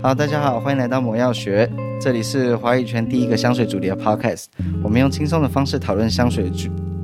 [0.00, 1.68] 好，大家好，欢迎来到魔药学，
[2.00, 4.44] 这里是华语圈第一个香水主题的 podcast。
[4.80, 6.48] 我们用轻松的方式讨论香水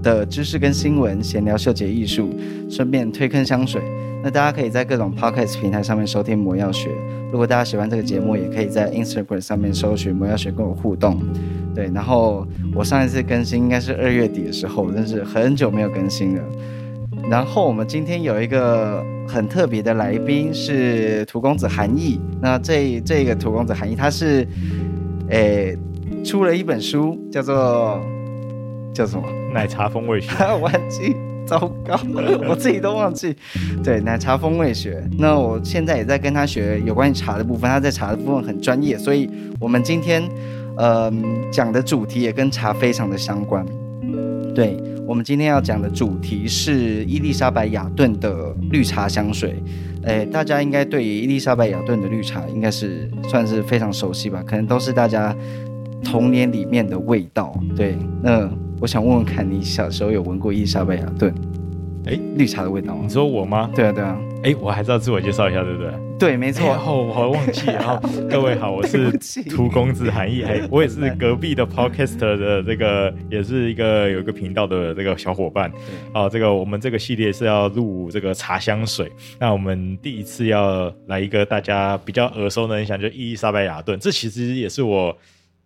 [0.01, 2.31] 的知识跟新闻，闲聊嗅觉艺术，
[2.71, 3.83] 顺便推坑香水。
[4.23, 6.89] 那大家可以在各种 podcast 平台上面收听魔药学。
[7.33, 11.21] 如果大家喜欢这个节目，也可以在 Instagram 上面搜寻魔药学跟我互动。
[11.75, 16.43] 对，然后我上一次更新应该是二月底的时候，真是很久没有更新了。
[17.31, 22.21] 然后我们今天有一个很特别的来宾是涂公子韩毅。
[22.41, 24.47] 那这这个涂公子韩毅他是，
[25.29, 25.77] 诶，
[26.25, 28.01] 出了一本书，叫做
[28.93, 29.25] 叫什么？
[29.53, 30.31] 奶茶风味学。
[30.61, 31.17] 忘记。
[31.47, 31.95] 糟糕，
[32.49, 33.37] 我自己都忘记。
[33.83, 35.07] 对，奶茶风味学。
[35.19, 39.29] 那我现在也在跟他学有关于茶的部分，他在茶的部分很专业，所以
[39.61, 40.27] 我们今天
[40.79, 41.13] 呃
[41.53, 43.63] 讲的主题也跟茶非常的相关。
[44.55, 49.63] 对，我们今天要讲的主题是伊丽莎白雅顿的绿茶香水。
[50.05, 54.43] 诶，大家应该对于伊丽莎白雅顿的绿茶应该是算是非常熟悉吧？
[54.47, 55.35] 可能都是大家
[56.03, 57.55] 童年里面的味道。
[57.77, 58.51] 对，那。
[58.81, 61.33] 我想问问看你小时候有闻过伊丽莎白雅顿，
[62.05, 63.03] 诶，绿茶的味道吗？
[63.05, 63.71] 你说我吗？
[63.75, 64.19] 对啊，对啊。
[64.45, 65.91] 哎，我还是要自我介绍一下，对不对？
[66.19, 66.67] 对，没错。
[66.69, 67.65] 然后，我还忘记。
[67.73, 69.11] 然后各位好，我是
[69.49, 75.73] 涂公子韩奕，哎，我也是隔壁的 Podcaster 的这个，也是一个有一个频道的这个小伙伴。
[76.13, 79.11] 哦，这个我们这个系列是要录这个茶香水。
[79.39, 83.99] 那我们第一次要来一个大家比较耳熟能详，就伊丽莎白雅顿。
[83.99, 85.17] 这其实也是我。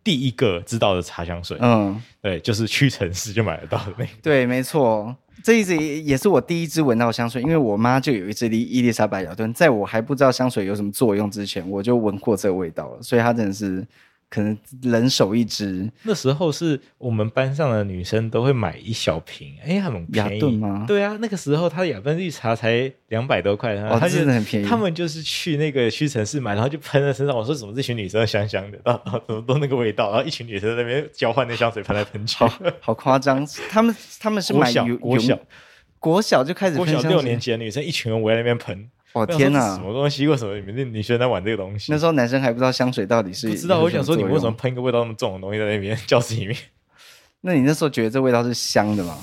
[0.02, 4.10] 第一个知道的茶香水，嗯，对，就是屈臣氏就买得到的那个。
[4.22, 13.86] 对，没错，这一支也是我第一支闻到香水，因为我妈就有一支伊丽莎白雅顿，在我还不知道香水有什么作用之前，我就闻过这个味道了，所以它真的是。
[14.30, 20.34] 可能人手一支，那时候是我们班上的女生都会买一小瓶，哎、欸，很便宜。
[20.34, 20.84] 雅顿吗？
[20.86, 24.66] 对啊，那个时候它的雅顿绿茶才两百多块，哦，它真的很便宜。
[24.66, 27.34] 他们就是去那个屈臣氏买，然后就喷在身上。
[27.34, 30.10] 我说怎么这群女生香香的， 啊啊，怎么都那个味道？
[30.10, 33.46] 然后一群女生在那边交换那香水喷来喷去，好好夸张。
[33.70, 35.38] 他们他们是买国小国小，
[35.98, 38.90] 国小就开始喷，国小六年级的女生一群人围在那边喷。
[39.12, 39.74] 我、哦、天哪！
[39.74, 40.26] 什么东西？
[40.26, 41.90] 为什么你们 女生在玩这个东西？
[41.90, 43.80] 那时候男生还不知道香水到底是不知道。
[43.80, 46.56] 我想说，你为什么喷一个味道那么重的东西在那边教室里面？
[47.40, 49.16] 那你那时候觉得这味道是香的吗？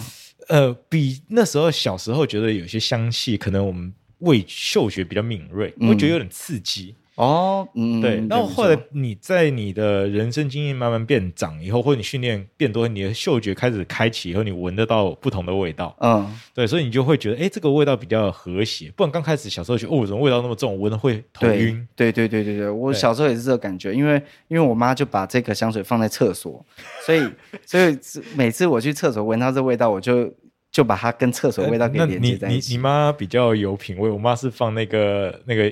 [0.47, 6.96] 呃，比那时候小时候觉得有些香气，可能我们味嗅觉比较敏锐，会、嗯、觉得有点刺激。
[7.16, 8.20] 哦，嗯，对。
[8.22, 15.96] 那后后来你在你的人生经验慢慢变长以后，或者你训练变多，你的嗅觉开始开启以后，你闻得到不同的味道。
[16.02, 18.92] 嗯，对，所以你就会觉得，哎，这个味道比较和谐。
[18.98, 21.88] 不然刚开始小时候觉得，哦，怎么味道那么重，闻了会头晕。
[21.96, 26.66] 对，对，对，对，对，我小时候也是这个感觉，因为因为我妈就把这个香水放在厕所，
[27.06, 27.22] 所以
[27.66, 27.97] 所以
[28.36, 30.30] 每次我去厕所闻到这味道，我就
[30.70, 32.74] 就把它跟厕所味道给连接在一起。
[32.74, 35.72] 你你你妈比较有品味，我妈是放那个那个。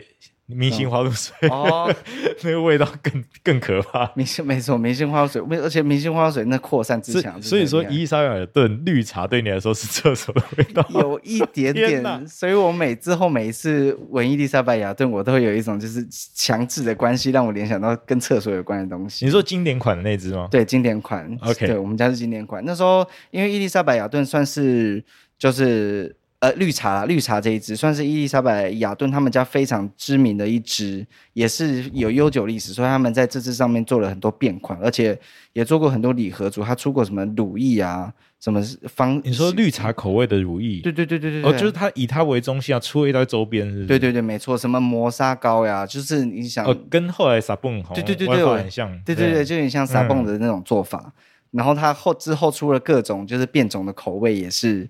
[0.54, 1.94] 明星花露水哦，
[2.44, 4.12] 那个味道更更可怕。
[4.16, 7.42] 明星没错，明星花露水，而且明星花露水那扩散之强。
[7.42, 12.28] 所以说，伊丽莎白雅顿绿茶对你来说是厕所的味道，有一点点。
[12.28, 19.26] 所以我每之后每一次闻伊丽莎白雅顿，我都会有一种就是强制的关系，让我联想到跟厕所有关的东西。
[19.26, 20.48] 你说经典款的那只吗？
[20.52, 21.26] 对，经典款。
[21.42, 22.64] OK，对，我们家是经典款。
[22.66, 25.04] 那时候因为伊丽莎白雅顿算是
[25.38, 26.16] 就是。
[26.44, 35.18] 呃，绿茶，绿茶这一支算是伊丽莎白雅顿他们家非常知名的一支，也是有悠久历史，所以他们在这支上面做了很多变款，而且
[35.54, 38.12] 也做过很多礼盒组，他出过什么乳液啊，
[38.42, 39.22] 什么方？
[39.24, 40.82] 你说绿茶口味的乳液？
[40.82, 43.86] 对对对对对，哦，就是他以它为中心啊，出了一堆周边，是？
[43.86, 51.02] 对对对，没错，什么磨砂膏呀，就是你想，哦，跟后来撒蹦对对对对，很像，对对对，就有点像撒蹦的那种做法。
[51.06, 51.14] 嗯、
[51.52, 54.90] 然后他后之后出了各种就是变种的口味，也是。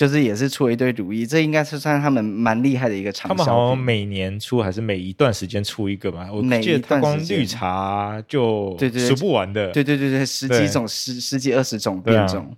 [0.00, 3.36] 就是也是出了一堆主意，这应该是算他们蛮厉害的一个厂商。
[3.36, 6.26] 他们好像每年出还是每一段时间出一个吧？
[6.32, 9.70] 我记得他光绿茶就对对数不完的。
[9.72, 12.56] 对对对对，十几种十十几二十种变种。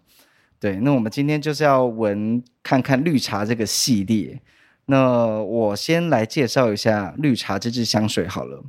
[0.60, 4.40] 对，啊、对，那我们今天就是要闻看看绿茶这个系列。
[4.86, 8.62] 那我先来介绍一下绿茶这支香水好了。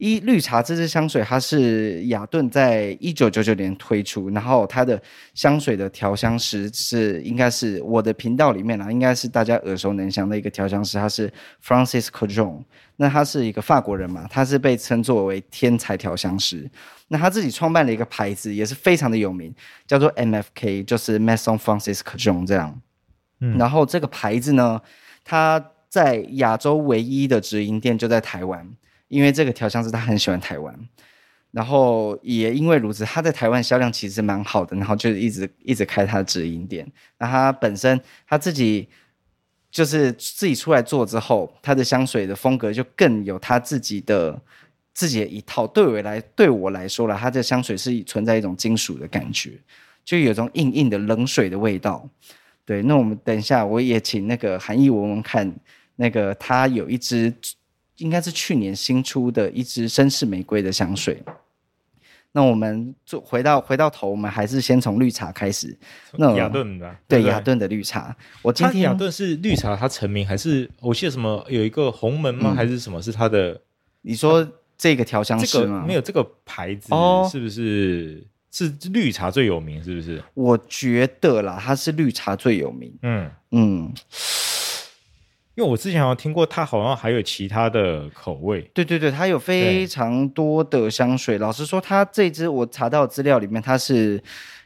[0.00, 5.00] 一绿茶这支香水，它是雅顿在一九九九年推出，然后它的
[5.34, 11.30] 香水的调香师是应该是我的频道里面啊，应该是大家耳熟能详的一个调香师，他是
[11.62, 12.64] Francis Kurkdjian。
[12.96, 16.70] 那他是一个法国人嘛，他是被称作为天才调香师。
[17.08, 19.54] 那他自己创办了一个牌子，也是非常的有名，
[19.86, 22.80] 叫做 MFK，就是 Maison Francis Kurkdjian 这样。
[23.40, 24.80] 嗯，然后这个牌子呢，
[25.24, 28.66] 它在亚洲唯一的直营店就在台湾。
[29.10, 30.74] 因为这个调香师他很喜欢台湾，
[31.50, 36.90] 然后也因为如此，他在台湾销量其实蛮好的，然后就一直一直开他的直营店。
[37.18, 38.88] 那他本身他自己
[39.70, 44.40] 就是自己出来做之后，他的香水的风格就更有他自己的
[44.94, 45.66] 自己的一套。
[45.66, 49.58] 对我来，对我来说啦，它的香水是存在一种金属的感觉，
[50.04, 52.08] 就有种硬硬的冷水的味道。
[52.64, 55.52] 对，那我们等一下，我也请那个韩奕闻闻看，
[55.96, 57.32] 那个他有一支，
[58.00, 61.22] 应该是去年新出的一支绅士玫瑰的香水。
[62.32, 65.76] 那我们就回到回到头，我们还是先从绿茶开始。
[66.12, 72.50] 那雅顿的对雅顿的绿茶，我今天雅顿是绿茶，它成名还是我记得什么有一个红门吗？
[72.52, 73.60] 嗯、还是什么是它的？
[74.02, 74.46] 你说
[74.78, 75.80] 这个调香师吗？
[75.80, 79.82] 这个、没有这个牌子哦，是不是是绿茶最有名？
[79.82, 80.22] 是不是？
[80.34, 82.96] 我觉得啦，它是绿茶最有名。
[83.02, 83.92] 嗯嗯。
[85.56, 88.62] 因为我之前好像听过，它好像还有其他的口味。
[88.72, 91.38] 对对对，它有非常多的香水。
[91.38, 94.22] 老实说，它这支我查到资料里面，它是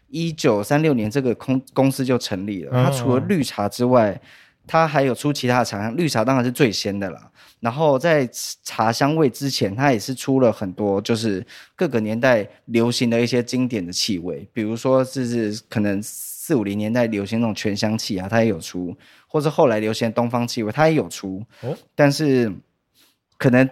[0.09, 2.85] 一九三六年这个公公司就成立了。
[2.85, 4.21] 它除了绿茶之外，
[4.67, 5.97] 它还有出其他的茶香。
[5.97, 7.31] 绿茶当然是最先的啦。
[7.61, 8.29] 然后在
[8.63, 11.45] 茶香味之前，它也是出了很多，就是
[11.75, 15.99] 各个年代流行的一些经典的气味，比如说是可能
[16.45, 18.95] 四五零年代流行那种全香气啊，它也有出。
[19.27, 22.53] 或者后来流行的东方气味，它也有出，哦、但是
[23.39, 23.67] 可能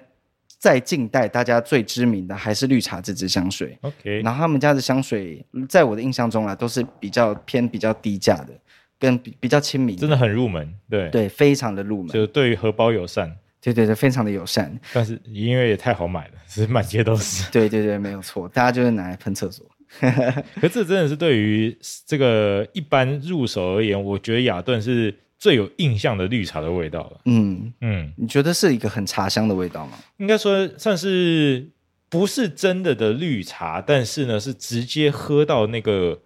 [0.58, 3.78] 在近代大家最知名的还是绿茶这支香水。
[3.82, 8.54] OK，然后他们家的香水，在我的印象中啊，都是比较偏比较低价的，
[8.98, 13.30] 跟比比较亲民，真的很入门，对对，非常的入门，就对于荷包友善，
[13.60, 14.74] 对对对，非常的友善。
[14.94, 17.48] 但是因为也太好买了，是满街都是。
[17.52, 19.66] 对对对，没有错，大家就是拿来喷厕所。
[20.60, 25.14] 可这真的是对于这个一般入手而言，我觉得雅顿是。
[25.42, 27.20] 最有印象的绿茶的味道了。
[27.24, 29.98] 嗯嗯，你觉得是一个很茶香的味道吗？
[30.18, 31.68] 应该说算是
[32.08, 36.16] 不是真的的绿茶，但是呢，是直接喝到那个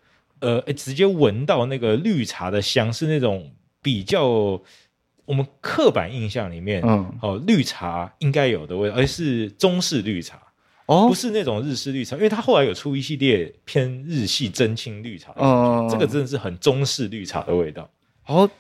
[0.41, 4.27] 呃，直接闻到那个绿茶的香，是那种比较
[5.25, 10.39] 我们刻板印象里面，嗯，哦，绿茶应该有的味道，而是中式绿茶
[10.87, 17.89] 哦，不是那种日式绿茶，因为它后来有出一系列偏日系真青绿茶，哦，这个真的是很中式绿茶的味道，
[18.27, 18.51] 哦。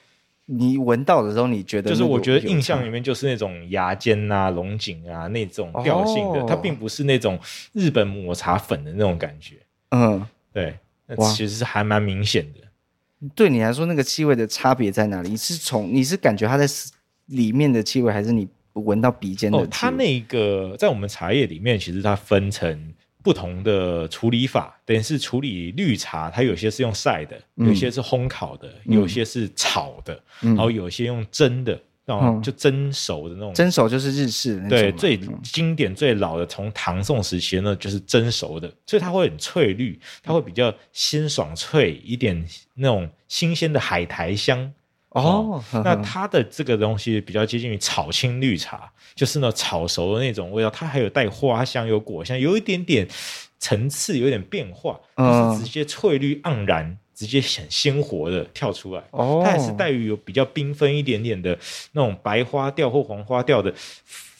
[0.48, 7.36] 你闻到的时候，你觉得、就是我觉得印象里面就是那种牙尖啊、龙井啊那种调性的，哦、它并不是那种
[7.72, 9.56] 日本抹茶粉的那种感觉。
[9.88, 10.78] 嗯，对，
[11.08, 13.28] 那其实是还蛮明显的。
[13.34, 15.30] 对你来说，那个气味的差别在哪里？
[15.30, 16.64] 你是从你是感觉它在
[17.24, 18.46] 里面的气味，还是你
[18.80, 19.58] 闻到鼻尖的？
[19.58, 22.94] 哦，它那个在我们茶叶里面，其实它分成。
[23.22, 33.52] 不同的处理法，等于是处理绿茶，它有些是用晒的，有些是烘烤的，嗯、有些是炒的，嗯、然后有些用蒸的，然后就蒸熟的那种。
[33.52, 34.78] 蒸熟就是日式的那种。
[34.78, 44.72] 对，最经典、最老的，从唐宋时期呢，就是蒸熟的，所以它会很翠绿，它会比较鲜爽脆一点，那种新鲜的海苔香。
[45.16, 53.08] 哦，哦，那它的这个东西比较接近于炒青绿茶，就是呢炒熟的那种味道，它还有带花香、有果香，有一点点
[53.58, 59.02] 层次，有点变化，它是直接翠绿盎然，直接很鲜活的跳出来。
[59.12, 61.58] 哦，它也是带于有比较缤纷一点点的
[61.92, 63.72] 那种白花调或黄花调的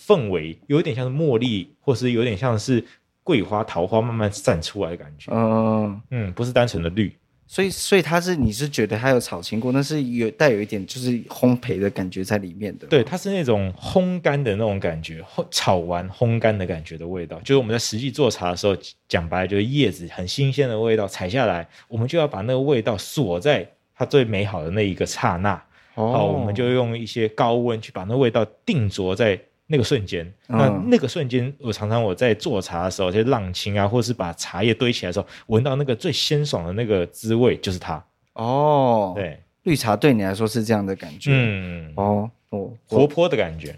[0.07, 2.85] 氛围，有一点像是茉莉，或是有点像是
[3.25, 5.33] 桂花、桃花慢慢散出来的感觉。
[5.33, 7.17] 嗯嗯，不是单纯的绿。
[7.49, 12.87] 所以，所以它是你是觉得它有炒青过，那是有带有一点就是烘焙的感觉在里面的。
[12.89, 17.39] 对，它是那种烘干的那种感觉，炒完烘干的感觉的味道。
[17.41, 18.77] 就是我们在实际做茶的时候，
[19.09, 25.55] 讲白就是叶子很新鲜的味道，采下来，我们就要把那个味道锁在它最美好的那一个刹那。
[25.95, 29.41] 哦，好，我们就用一些高温去把那味道定着在。
[29.69, 38.03] 那个瞬间，那那个瞬间，我常常我在做茶的时候，就浪青啊，或者是把茶叶堆起来的时候，闻到那个最鲜爽的那个滋味，就是它。
[38.35, 41.31] 哦，对，绿茶对你来说是这样的感觉。
[41.33, 43.77] 嗯，哦，哦，活泼的感觉。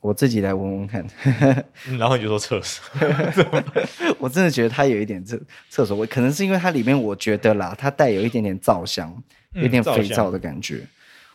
[0.00, 1.06] 我自己来闻闻看，
[1.98, 2.84] 然后你就说厕所。
[4.20, 9.10] 我真的觉得它有一点厕厕所味，可能是因为它里面，我觉得啦，它带有一点点皂香，
[9.54, 10.86] 有点肥皂的感觉。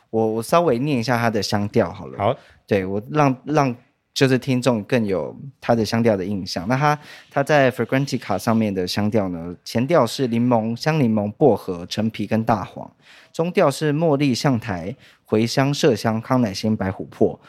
[0.10, 2.18] 我我稍微念一下它的香调好了。
[2.18, 2.36] 好。
[2.66, 3.76] 对，我让让
[4.14, 6.68] 就是听众更有它的香调的印象。
[6.68, 7.00] 那它
[7.32, 9.56] 它在 Fragrantica 上面的香调呢？
[9.64, 12.92] 前调是柠檬、香柠檬、薄荷、陈皮跟大黄，
[13.34, 14.96] 中调是茉莉、橡台、
[15.28, 17.40] 茴香、麝香、康乃馨、白琥珀，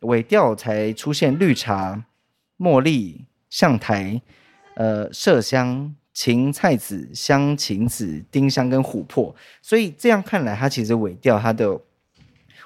[0.00, 2.02] 尾调才出现绿茶、
[2.58, 4.22] 茉莉、象台、
[4.76, 9.34] 呃麝香、芹菜籽、香芹籽、丁香跟琥珀。
[9.60, 11.78] 所以这样看来，它其实尾调它的。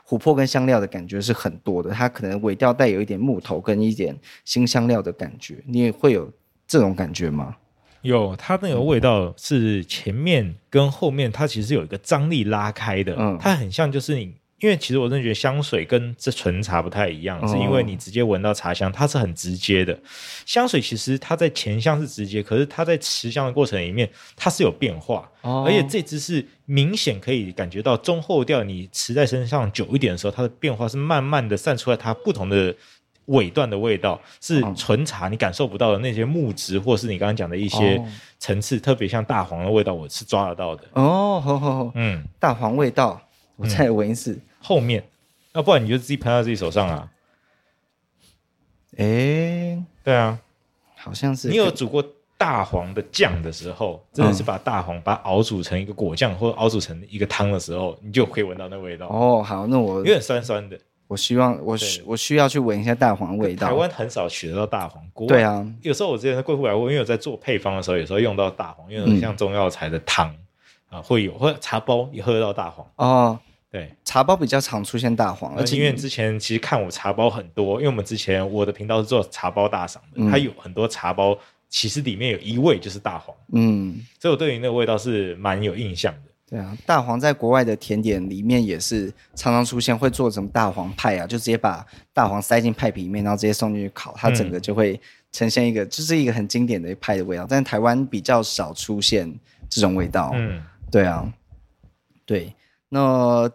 [0.07, 6.31] 琥珀跟香料的感觉是很多的，它可能尾调带有一点木头跟一点新香料的感觉，你也会有
[6.67, 7.57] 这种感觉吗？
[8.03, 19.99] 有，它那个味道是前面跟后面，它其实有一个张力拉开的，嗯，它很像就是你因为其实我真的觉得香水跟这纯茶不太一样，哦、是因为你直接闻到茶香，它是很直接的。
[20.47, 32.75] 香水其实它在前香是直接，可是它在持香的过程里面，它是有变化，哦、而且这支是明显可以感觉到中后调，你持在身上久一点的时候，它的变化是慢慢的散出来，它不同的
[33.27, 38.03] 尾段的味道是纯茶你感受不到的那些木质，或是你刚刚讲的一些
[38.39, 40.85] 层次，哦、特别像大黄的味道，我是抓得到的。
[40.93, 43.21] 哦，好好好，嗯，大黄味道。
[43.57, 45.03] 我再闻一次，嗯、后面，
[45.53, 47.11] 要不然你就自己喷到自己手上啊。
[48.97, 50.39] 哎、欸，对啊，
[50.97, 51.49] 好像是。
[51.49, 52.05] 你有煮过
[52.37, 59.09] 大黄的酱的时候，真的是把大黄把它熬煮成一个果酱，或者熬煮成一个汤的时候，你就可以闻到那味道。
[59.09, 60.79] 哦，好，那我有点酸酸的。
[61.07, 63.69] 我希望我需我需要去闻一下大黄味道。
[63.69, 65.65] 台湾很少取得到大黄，对啊。
[65.83, 70.39] 有时候我之前在贵妇百货，因为我在做配方的时候，有时候用到大黄，因为像中药材的汤、嗯、
[70.95, 73.39] 啊会有，或者茶包也喝得到大黄哦。
[73.71, 81.37] 对，茶包比较常出现大黄，而且因为之前其实看我茶包很多，因为我们之前我的频道是做茶包大赏的，嗯、它有很多茶包，
[81.69, 86.31] 其实里面有一味就是大黄，嗯，所以我对于那个味道是蛮有印象的。
[86.49, 95.01] 对啊，大黄在国外的甜点里面也是常常出现，会做什么大黄派啊，就直接把大黄塞进派皮里面，然后直接送进去烤，它整个就会
[95.33, 97.45] 呈现一个，就、嗯、是一个很经典的一派的味道。
[97.49, 99.35] 但是台湾比较少出现
[99.69, 100.63] 这种味道，嗯，
[100.95, 101.35] 对啊，
[102.25, 102.55] 对，
[102.91, 103.51] 那。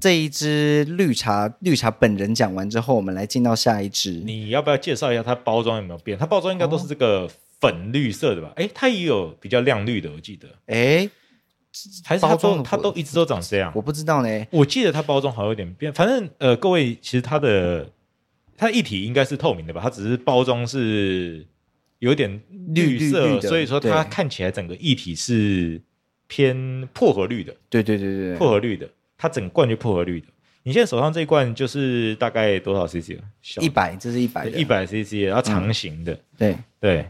[0.00, 4.10] 这一支绿茶，绿茶本人讲完之后，我们来进到下一支。
[4.10, 6.18] 你要不要介绍一下它包装有没有变？
[6.18, 8.52] 它包装应该都是这个粉绿色的吧？
[8.56, 10.48] 哎、哦，它也有比较亮绿的，我记得。
[10.66, 11.08] 哎，
[12.04, 13.72] 还是它都它都一直都长这样？
[13.74, 14.46] 我不知道呢。
[14.50, 17.88] 我记得它包装好像有点变，反正呃，各位其实它的
[18.58, 19.80] 它液体应该是透明的吧？
[19.80, 21.46] 它只是包装是
[22.00, 22.42] 有点
[22.74, 25.80] 绿色，绿绿绿所以说它看起来整个液体是
[26.34, 27.54] 偏薄荷绿的。
[27.70, 28.88] 对对对对，薄荷绿的。
[29.16, 30.26] 它整罐就薄荷绿的，
[30.64, 33.22] 你现在手上这一罐就是大概多少 CC 啊？
[33.60, 37.08] 一百，这是一百，一百 CC，然后长形的，嗯、对对。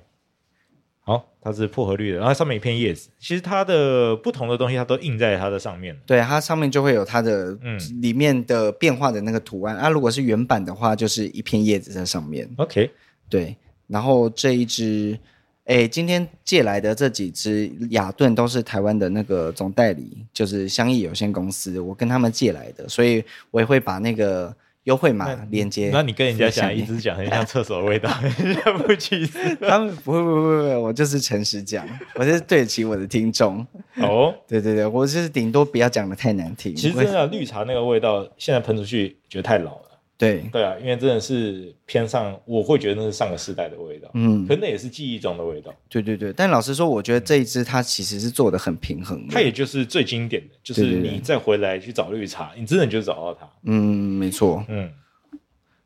[1.00, 3.08] 好，它是薄荷绿的，然后上面一片叶子。
[3.18, 5.98] 其实它的不同的东西，它都印在它的上面。
[6.06, 9.76] 对，它上面就会有它的嗯里面的变化的那个图案。
[9.76, 12.48] 啊，如果是原版的话，就是一片叶子在上面。
[12.58, 12.90] OK，
[13.30, 13.56] 对。
[13.86, 15.18] 然后这一支。
[15.64, 25.88] 哎，今天借来的这几支雅顿都是台湾的那个总代理，就是香益有限公司，我跟他们借来的，所以我也会把那个优惠码连接。
[25.90, 29.26] 那你跟人家讲一直讲很像厕所的味道， 人家不起，
[29.58, 33.66] 他们不会不会不会，我就是诚实讲，我是对得起我的听众。
[34.02, 36.76] 哦，对对对，我就是顶多不要讲的太难听。
[36.76, 39.83] 其实真的绿茶那个味道，现在喷出去觉得太老了。
[40.16, 45.74] 对对啊，因为真的是偏上，我会觉得那是上个世代的味道，嗯，可那也是记忆中的味道。
[45.88, 53.50] 对对对，但老实说，我觉得这一支它其实是做的很平衡的，它也就是最经典的，就是你再回来去找绿茶，你真的就找到它。
[53.64, 54.64] 嗯，没错。
[54.68, 54.88] 嗯，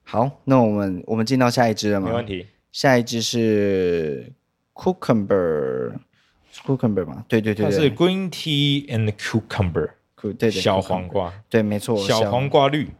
[0.04, 2.10] 好，那我们我们进到下一支了吗？
[2.10, 2.44] 没问题。
[2.70, 4.30] 下一支是
[4.74, 7.24] cucumber，cucumber 嘛？
[7.26, 12.90] 对对对，它是 green tea and cucumber，对对，小黄瓜，对，没错，小黄瓜绿。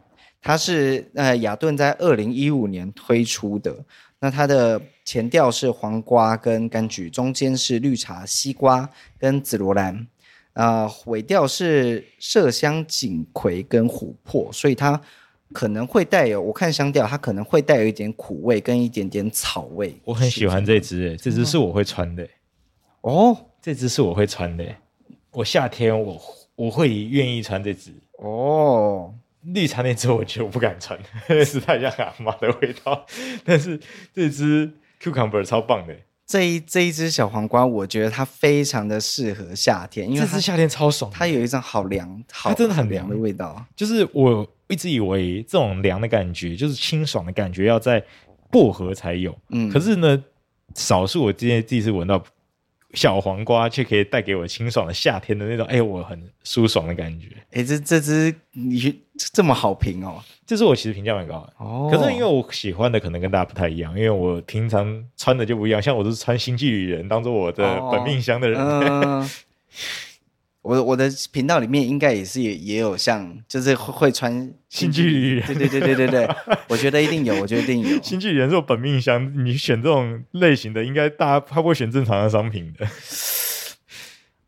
[0.41, 3.75] 它是呃雅顿在二零一五年推出的，
[4.19, 10.07] 那它的前调是黄瓜跟柑橘，中间是绿茶、西瓜跟紫罗兰，
[10.53, 14.99] 啊、呃、尾调是麝香、锦葵跟琥珀，所以它
[15.51, 19.93] 可能会带有，我看香调它可能会带有一点苦味跟一点点草味。
[20.05, 22.25] 我很喜欢这支，这支是我会穿的。
[23.01, 24.65] 哦，这支是我会穿的，
[25.31, 26.21] 我夏天我
[26.55, 27.91] 我会愿意穿这支。
[28.19, 29.13] 哦。
[29.41, 30.99] 绿茶那支我觉得我不敢穿，
[31.45, 33.05] 是太像阿妈的味道。
[33.45, 33.79] 但是
[34.13, 43.65] 这支 cucumber 超棒的，这一这一只小黄瓜，我觉得它非常的适合夏天，因为它这支夏天超爽，它有一种好凉，好它真的很凉的味道。
[43.75, 48.03] 就是我一直以为这种凉的感觉，就是清爽的感觉，要在
[48.51, 49.37] 薄荷才有。
[49.49, 50.23] 嗯，可是呢，
[50.75, 52.23] 少数我今天第一次闻到。
[52.93, 57.27] 小黄瓜却可以带给我清爽的夏天的那种，哎，我很舒爽的感觉。
[57.51, 58.99] 哎，这这支你
[59.33, 60.23] 这么好评哦？
[60.45, 61.53] 这是我其实评价蛮高的。
[61.57, 68.59] 哦，可是因为我喜欢的可能跟大家不太一样，因为我平常穿的就不一样，像我都是穿星际旅人当做我的本命香的人。
[68.59, 69.29] 哦呃
[70.69, 76.29] 我我的频道里面应该也是也也有像，就是会会穿星际旅人，对对对对对对，
[76.69, 77.99] 我觉得一定有，我觉得一定有。
[78.03, 82.87] 星际旅人是我本命香，你选这种类型的，应该大家他不会选正常的商品的。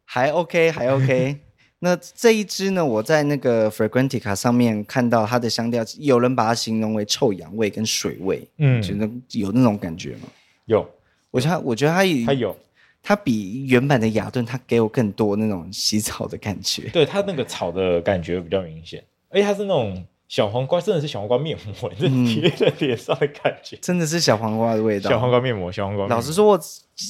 [0.05, 1.37] 还 OK，还 OK。
[1.83, 2.85] 那这一支呢？
[2.85, 10.27] 我在那个 Fragrantica 上面看到它的香调，有人把它形容为臭氧味跟水味，嗯，觉得有那种感觉吗？
[10.65, 10.87] 有，
[11.31, 12.55] 我觉得我觉得它有，它有。
[13.03, 16.89] 它比原版的雅顿，它给我更多那种洗澡的感觉。
[16.89, 19.03] 对，它那个草的感觉比较明显。
[19.29, 25.09] 而且它是那种小黄瓜，真的是小黄瓜面膜，就贴在脸上的感觉，真的是小黄瓜的味道。
[25.09, 26.07] 小黄瓜面膜，小黄瓜。
[26.07, 26.59] 老实说，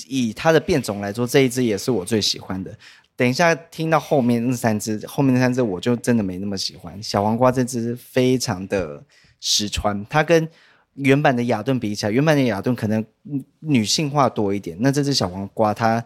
[0.08, 2.76] 以它的变种来说，这一支也是我最喜欢的。
[3.16, 7.02] 等一下听到后面那三支，后面那三支我就真的没那么喜欢。
[7.04, 9.04] 小黄瓜这支非常的
[9.40, 10.48] 实穿，它跟
[10.96, 13.04] 原版的雅顿比起来，原版的雅顿可能
[13.60, 16.06] 女性化多一点，那这只小黄瓜它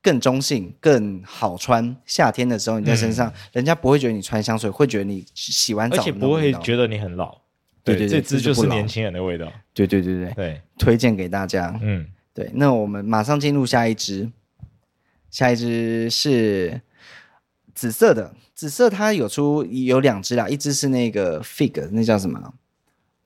[0.00, 1.96] 更中性，更好穿。
[2.06, 7.36] 夏天的时候你在身上，嗯、人家不会觉得你穿香水，会觉得你洗完澡，而且不会觉得你很老。
[7.84, 9.52] 对对，对，这支就是年轻人的味道。
[9.74, 11.76] 对对对对对，推荐给大家。
[11.82, 14.30] 嗯，对，那我们马上进入下一支，
[15.30, 16.80] 下一支是
[17.74, 22.54] 紫色的，紫色它有出有两支啦，一只是那个 fig，那叫什么？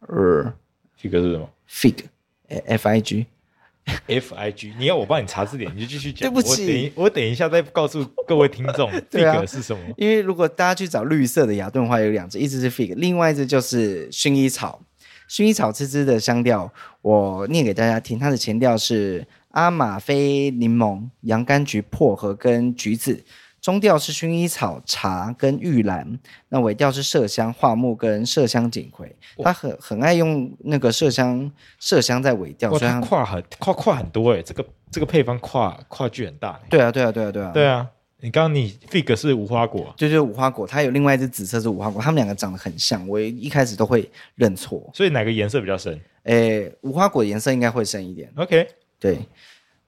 [0.08, 0.54] 呃。
[1.00, 4.72] Fig 是什么？Fig，F I G，F I G。
[4.78, 6.28] 你要我帮你查字典，你就继续讲。
[6.28, 9.82] 对不起，我等我等一下再告诉各位听众， Fig 是什么？
[9.96, 14.80] 因为如果大家去找绿色的雅顿的话，有两只，一只是 Fig，另外一只就是薰衣草。
[15.28, 16.72] 薰衣草这支的香调，
[17.02, 23.24] 我念给大家听，它的前调是阿玛菲柠檬、洋甘菊、薄荷跟橘子。
[23.66, 26.16] 中调是薰衣草、茶跟玉兰，
[26.50, 29.12] 那尾调是麝香、桦木跟麝香锦葵。
[29.38, 36.60] 他很很爱用那个麝香，麝香在尾调，所以跨很跨跨很多哎，这个这个配方跨跨距很大。
[36.70, 37.84] 对啊，对啊，对啊，对啊，对啊。
[38.20, 44.88] 你刚刚你 fig 是无花果，对对，无花果，它有另外一只紫色是无花果，它们两个长得很像，我一开始都会认错。
[44.94, 46.00] 所以哪个颜色比较深？
[46.22, 48.32] 诶，无花果颜色应该会深一点。
[48.36, 48.64] OK，
[49.00, 49.18] 对。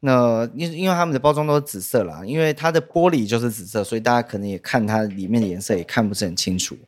[0.01, 6.79] 那因因为他们的包装都是紫色啦，因为它的玻璃就是紫色，所以大家可能也看它里面的颜色也看不是很清楚，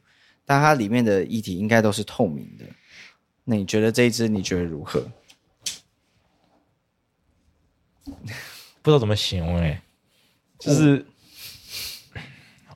[0.45, 2.65] 但它里面的液体应该都是透明的。
[3.45, 5.05] 那你觉得这一支你觉得如何？
[8.83, 9.83] 不知道怎么形容哎，
[10.59, 11.05] 就是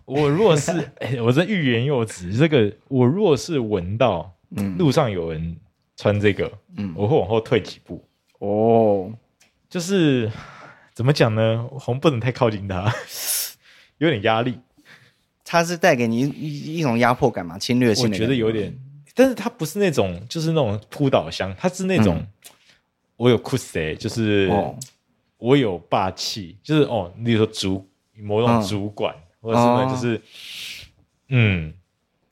[0.05, 4.35] 我，我若是哎，我这欲言又止，这个我若是闻到
[4.79, 5.57] 路上有人
[5.97, 8.05] 穿这个，嗯，我会往后退几步
[8.41, 9.13] 哦。
[9.75, 10.31] 就是
[10.93, 11.69] 怎么讲呢？
[11.69, 12.95] 红不能太靠近他，
[13.99, 14.61] 有点压力。
[15.45, 17.59] 他是带给你一一种压迫感嘛？
[17.59, 18.05] 侵略性？
[18.05, 18.73] 我觉得有点，
[19.17, 22.27] 但是他不是那种，就是那种扑倒香，他是那种、嗯、
[23.17, 24.49] 我有酷谁，就是
[25.39, 27.85] 我有霸气，就是哦，例如说主
[28.15, 30.23] 某种主管，嗯、或者什么，就是
[31.31, 31.75] 嗯，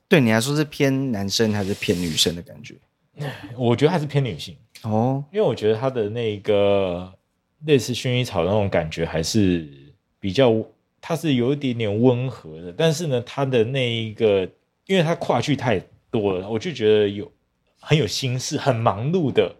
[0.06, 2.76] 对你来说是偏男生还是偏女生的感觉？
[3.56, 7.12] 我觉得还是偏女性哦，因为我觉得他的那个。
[7.64, 9.68] 类似薰衣草那种感觉还是
[10.18, 10.52] 比较，
[11.00, 14.48] 它是有一点点温和的，但是呢，它的那一个，
[14.86, 17.30] 因为它跨距太多了，我就觉得有
[17.80, 19.54] 很有心事，很忙碌的，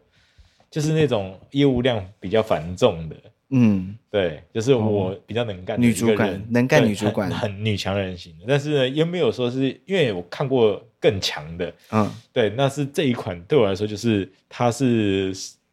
[0.71, 3.17] 就是那种业务量比较繁重的，
[3.51, 15.33] 嗯，对，就是我比较能干，女主管能干女主管，很女强人型的，但是呢，也没有说是因为我看过更强的，嗯，对，那是这一款对我来说就是它是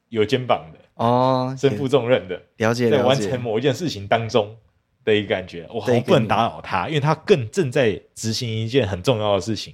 [0.10, 0.79] 有肩膀的。
[1.00, 4.54] 哦，身负重任的，了解，在完成某一件事情当中
[5.06, 9.74] 的一个感觉，我好不能打扰他，因为他更正在执行一件很重要的事情。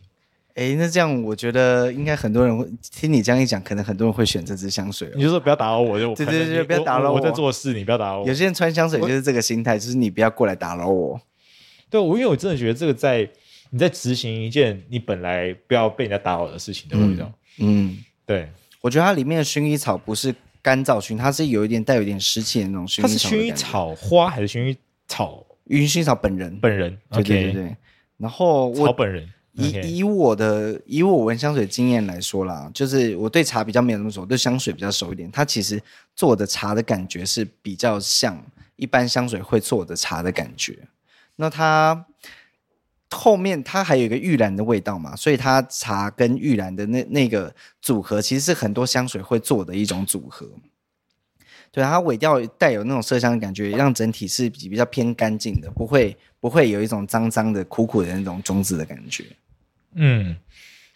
[0.53, 5.11] 哎，那这样我觉得应该很多人会听你这样一讲，可能很多人会选这支香水。
[5.15, 8.27] 你就说不要打扰我，就对对对，不要打扰我，我在做事，你不要打扰我。
[8.27, 11.19] 有些人穿香水就是这个心态，就是你不要过来打扰我。
[11.89, 13.27] 对，我因为我真的觉得这个在
[13.71, 17.31] 你在执行一件你本来不要被人家打扰的事情的味道。
[17.57, 18.47] 嗯，对，
[18.81, 20.35] 我觉得它里面的薰衣草不是。
[20.65, 23.07] 干燥薰，它是有一点带有一点湿气的那种薰衣草。
[23.07, 24.75] 它是薰衣草花还是薰衣
[25.07, 25.45] 草？
[25.69, 26.97] 薰衣草本人，本人。
[27.11, 27.77] 对对对对。
[28.17, 35.29] 然后我本人以以我的以我闻香水经验来说啦，就是我对茶比较没有那么熟，对香水比较熟一点。
[35.29, 35.79] 它其实
[36.15, 38.43] 做的茶的感觉是比较像
[38.75, 40.79] 一般香水会做的茶的感觉。
[41.35, 42.07] 那它。
[43.11, 50.49] 后面它还有一个玉兰的味道嘛，所以它茶跟玉兰的那那个组合，其实是很多香水会做的一种组合。
[51.71, 59.25] 对，它尾调带有那种麝香的感觉，让整体是比比较偏干净的，不会不会有一种脏脏的、苦苦的那种种子的感觉。
[59.93, 60.35] 嗯，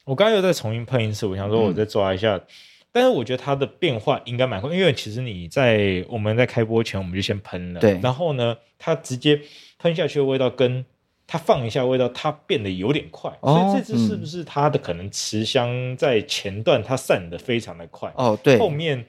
[0.06, 2.41] 我刚刚又再重新喷一次，我想说我再抓一下，嗯、
[2.91, 9.41] 但是我觉得它的变化应该蛮快，因为其实你在我们在开播前我们就先喷了，对，然后呢，它直接
[9.78, 10.84] 喷下去的味道跟。
[11.32, 18.12] 它放一下味道，它变得有点快，哦、所以这支是不是它的可能持香在前段它散得非常的快？
[18.15, 18.38] 哦？
[18.42, 19.06] 对，后面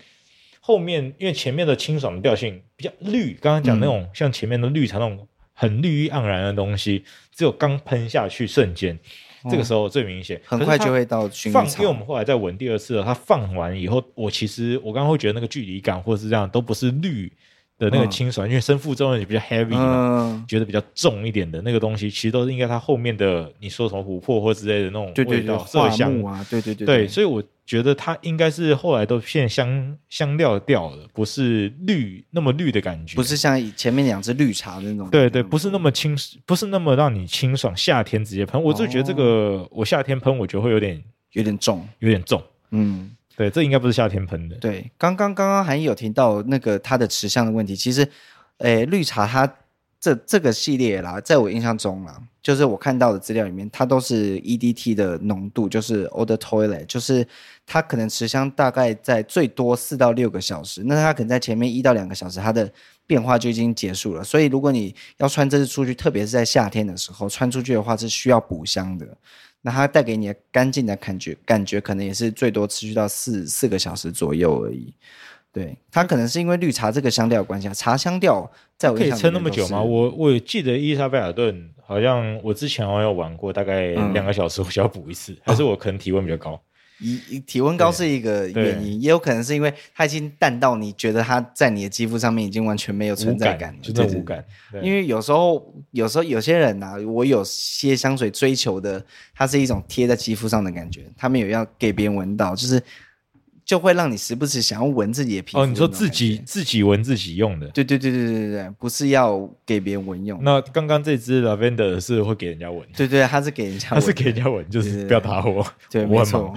[0.61, 7.03] 后面因为前面的清爽的调性比较绿，刚刚讲那种、嗯、像前面的绿茶那种很绿意盎然的东西，
[7.35, 8.95] 只有刚喷下去瞬间，
[9.43, 11.27] 哦、这个时候最明显，很快就会到。
[11.51, 17.33] 放，因为我们后来再闻第二次了，它放完以后，我其实我刚刚会觉得那个距离感或者是这样都不是绿
[17.81, 36.15] 的那个清爽，嗯、因为身负重也比较 heavy 嘛，嗯、觉得比较重一点的那个东西，其实都是应该它后面的你说什么琥珀或之类的那种味道，对对对，麝香啊，对对对，对，所以我觉得它应该是后来都变香香料掉了，不是绿那么绿的感觉，不是像前面两只绿茶那种，对对，不是那么清，
[36.45, 37.75] 不是那么让你清爽。
[37.75, 43.11] 夏天直接喷，我就觉得这个、哦、我夏天喷，我觉得会有点有点重，有点重，嗯。
[43.41, 44.57] 对，这应该不是夏天喷的。
[44.57, 48.07] 对，刚刚刚刚还有提到那个它的持香的问题，其实，
[48.59, 49.51] 诶，绿茶它
[49.99, 57.27] 这这个系列啦，在我印象中啦，就是我看到的资料里面，它都是 EDT 的浓度，就是 Old Toilet，就是
[57.65, 62.71] 它可能持香大概在最多四到六个小时，那它可能在前面一到两个小时，它的
[63.07, 64.23] 变化就已经结束了。
[64.23, 69.17] 所以如果你要穿这支出去，特别是在夏天的时候穿出去的话，是需要补香的。
[69.63, 74.95] 那它带给你的干净的感觉，感觉可能也是最多持续到四四个小时左右而已。
[75.53, 79.83] 对，它可能是因为绿茶这个香调关系，茶香调在我可以撑那么久吗？
[79.83, 86.61] 我我记得伊丽莎贝尔顿好像我之前好像有玩过，大概两个小时我需要补一次，嗯、还是我可能体温比较高。
[87.01, 94.45] 一体温高是一个原因，也有可能是因为它已经淡到你觉得它在你的肌肤上面已经完全没有存在感了，就这无感。
[94.83, 102.83] 因为有时候，有时候有些人呐、啊，我有些香水追求的，它是一种贴在肌肤上的感觉，他们有要给别人闻到，就是。
[103.71, 105.61] 就会让你时不时想要闻自己的皮肤。
[105.61, 107.69] 哦，你说自己自己闻自己用的？
[107.69, 110.41] 对对对对对对对，不是要给别人闻用。
[110.43, 112.85] 那刚刚这支 Lavender 是会给人家闻？
[112.97, 115.65] 对对，它是给人家闻，它是给人家闻，就是不要打我。
[115.89, 116.53] 对，没错。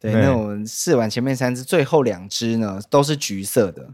[0.00, 3.90] 对，那我们试完前面三支，最后两支呢都是橘色的。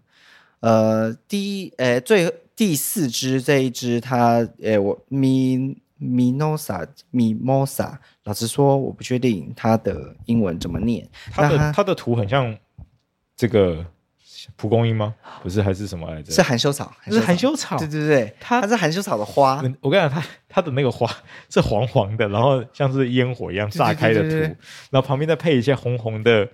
[0.61, 5.05] 呃，第一，呃，最第四支这一支，它，呃，我
[5.96, 6.33] 咪。
[6.35, 11.09] Mimosa Mimosa，老实说，我不确定它的英文怎么念。
[11.30, 12.57] 它的它的图很像
[13.37, 13.85] 这个
[14.57, 15.14] 蒲公英吗？
[15.42, 16.33] 不是，还是什么来着？
[16.33, 17.78] 是含羞草，是含羞草。
[17.78, 19.62] 对对对，它它是含羞草的花。
[19.80, 21.11] 我跟你讲，它它的那个花
[21.48, 24.37] 是黄黄的，然后像是烟火一样炸开的图，
[24.90, 26.48] 然后旁边再配一些红红的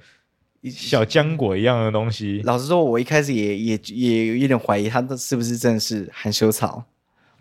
[0.70, 2.42] 小浆果一样的东西。
[2.44, 6.84] 老实说，我一开始也也也有一点怀疑，它的是不是真的是含羞草。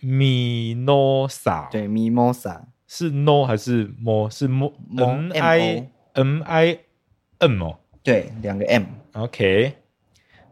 [0.01, 4.29] 米诺萨，对，米莫萨是 no 还是 mo？
[4.29, 6.79] 是 mo m i m i
[7.39, 8.83] m 哦，对，两个 m。
[9.13, 9.73] OK，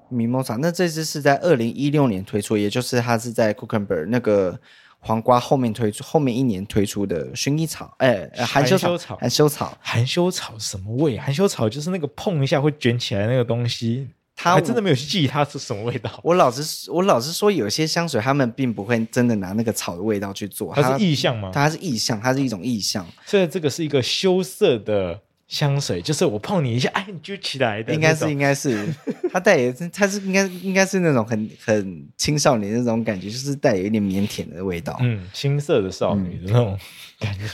[0.09, 4.59] 米莫萨，那这支是在二零一六年推出，也就是它是在 Cucumber 那个
[4.99, 11.17] 黄瓜后面推出，后面一年推出的薰衣草，哎，含羞草，含羞草，含羞草什么味？
[11.17, 14.09] 含羞草就是那个碰一下会卷起来那个东西。
[14.39, 16.19] 他还真的没有记它是什么味道。
[16.23, 20.71] 我老实我老实说，有些香水他们并不会真的拿那个草的味道去做。
[20.75, 21.49] 它是意象吗？
[21.51, 23.05] 它是意象，它是一种意象。
[23.25, 27.91] 所以这个是一个羞涩的香水，就是我碰你一下，哎，你就起来的。
[27.91, 28.87] 应该是，应该是，
[29.33, 34.95] 它带有，它是应该应该是那种很很青少年的那种感觉，就是带有一点腼腆的味道。
[35.01, 36.77] 嗯，青涩的少女的那种
[37.19, 37.45] 感觉。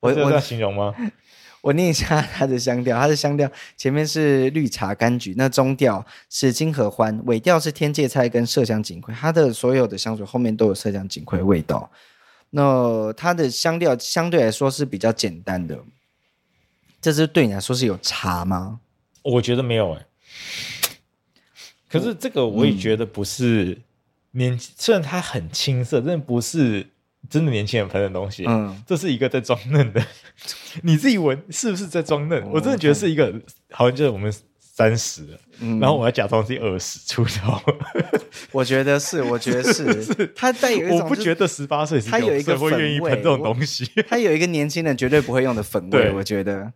[0.00, 0.94] 我我在形容吗？
[1.62, 9.14] 我念一下它的香调，它的香调前面是绿茶柑橘，那中调是金合欢，尾调是天芥菜跟麝香锦葵。
[9.14, 11.88] 它的所有的香水后面都有麝香锦葵味道。
[12.50, 15.78] 那它的香调相对来说是比较简单的。
[17.00, 18.80] 这支对你来说是有茶吗？
[19.22, 20.06] 我觉得没有诶、
[21.88, 23.78] 可是这个我也觉得不是
[24.32, 26.88] 年，虽然它很青涩，但不是。
[27.30, 30.04] 真的年轻人喷的东西，嗯，这是一个在装嫩的，
[30.82, 32.42] 你自己闻是不是在装嫩？
[32.42, 33.32] 哦、我真的觉得是一个，
[33.70, 37.60] 好像就是我们三十了，嗯，然后我要假装自己二十出头，
[38.52, 46.12] 我觉得是，我觉得是， 是它带有一种，我不觉得十八岁是，他有一个会愿意喷这种东西，他有一个年轻人绝对不会用的粉味，对。
[46.12, 46.72] 我觉得，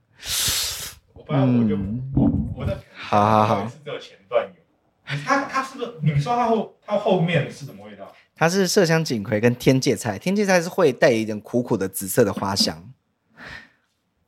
[1.15, 5.95] 我不然我就、嗯、我我的好好好，是只有前段有，他他是不是？
[6.03, 8.13] 你说他后他后面是什么味道？
[8.39, 12.93] 它是麝香锦葵跟天芥菜，天芥菜是会带一点苦苦的紫色的花香。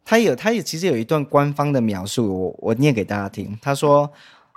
[0.03, 3.59] 它有，它也其实有一段官方的描述，我我念给大家听。
[3.61, 4.11] 他说，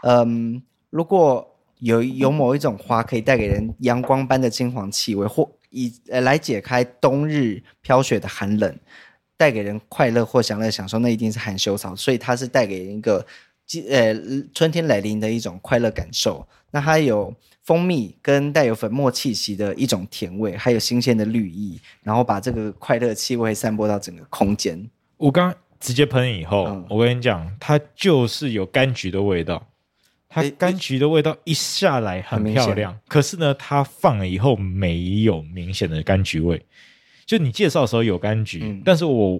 [0.04, 8.80] 嗯，如果有有某一种花可以带给人阳光般的金黄气味，或以呃来解开冬日飘雪的寒冷，
[9.36, 11.94] 带给人快乐或享乐享受，那一定是含羞草。
[11.94, 13.26] 所以它是带给人一个，
[13.90, 14.16] 呃，
[14.54, 16.48] 春天来临的一种快乐感受。
[16.72, 17.36] 那它有。
[17.72, 24.90] 蜂蜜跟带有粉末气息的一种甜味，还有新鲜的绿意，然后把这个快乐气味散播到整个空间。
[25.16, 29.66] 我刚直接喷以后，嗯、我跟你讲，它就是有柑橘的味道。
[30.28, 36.62] 它柑橘的味道一下来很漂亮，可是呢，它放了以后没有明显的柑橘味。
[37.26, 39.40] 就你介绍的时候有柑橘，嗯、但是我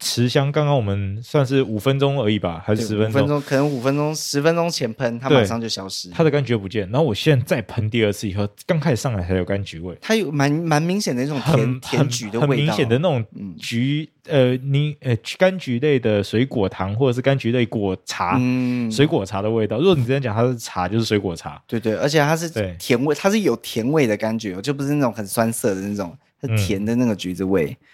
[0.00, 3.12] 持香，刚刚我们算是五分钟而已吧，还是十分钟？
[3.12, 6.88] 五分钟，可能五分钟、十分钟前喷，它马上就消失，它的柑橘不见。
[6.90, 13.24] 然后我现在再喷第二次以后，刚开始上来才有柑橘味，它有蛮蛮明显的那种甜甜橘的味道，很明显的那种
[13.58, 19.76] 橘、嗯、呃，你呃柑橘类的水果糖或者是柑橘类果茶，嗯，水果茶的味道。
[19.78, 27.66] 如果你之前讲它是茶，就是水果茶，对对，而且它是甜味，它是有甜味的柑橘，就不是那种很酸涩的那种，是甜的那个橘子味。
[27.66, 27.86] 嗯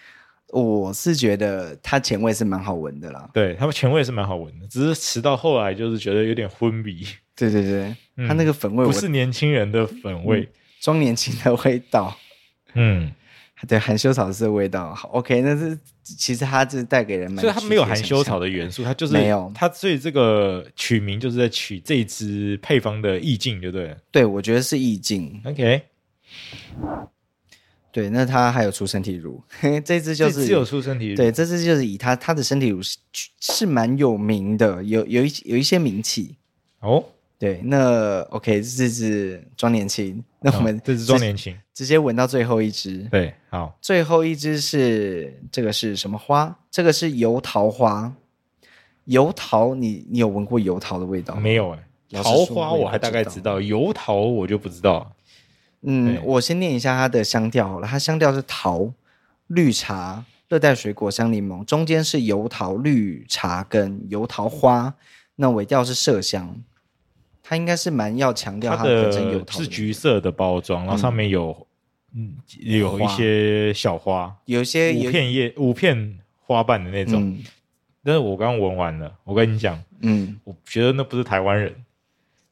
[0.53, 7.05] 我是觉得它前味是蛮好闻的啦，对，它们前味是蛮好闻的，只是吃到后来就是觉得有点昏迷。
[7.35, 12.17] 对对对，它、嗯、那个粉味不是年轻人的粉味，装、嗯、年轻的味道。
[12.73, 13.11] 嗯，
[13.67, 14.93] 对，含羞草是的味道。
[14.95, 23.97] 好，OK，那是其实它是带给人蛮，所以它没有含羞草的元素，它就是没有它，所以这个取名就是在取这支配方的意境，就对了。
[24.11, 25.41] 对，我觉得是意境。
[25.45, 25.83] OK。
[27.97, 29.41] 对，那他还有出身体乳，
[29.83, 31.15] 这只就是只有出身体乳。
[31.15, 32.95] 对，这只就是以他他的身体乳是
[33.39, 36.35] 是蛮有名的，有有一有一些名气
[36.81, 37.03] 哦。
[37.39, 42.99] 对，那 OK，这是装年轻，那我们、哦、这只装年轻，直接闻到最后一支。
[43.09, 46.55] 对，好，最后一支是这个是什么花？
[46.69, 48.13] 这个是油桃花。
[49.05, 51.33] 油桃，你你有闻过油桃的味道？
[51.37, 51.79] 没有哎、
[52.11, 55.11] 欸，桃花我还大概知道，油桃我就不知道。
[55.81, 57.87] 嗯，我先念一下它的香调好了。
[57.87, 58.91] 它香调是桃、
[59.47, 64.95] 绿茶、热带水果、香柠檬，中间是油桃、绿茶跟油桃花。
[65.35, 66.61] 那尾调是麝香。
[67.43, 69.11] 它应该是蛮要强调它的，
[69.51, 71.67] 是橘色的包装，然后上面有
[72.13, 77.21] 嗯有一些小花，有一些五片叶、五片花瓣的那种。
[77.29, 77.43] 嗯、
[78.03, 81.73] 但是我刚闻完了，我跟你讲，嗯，我觉得那不是台湾人，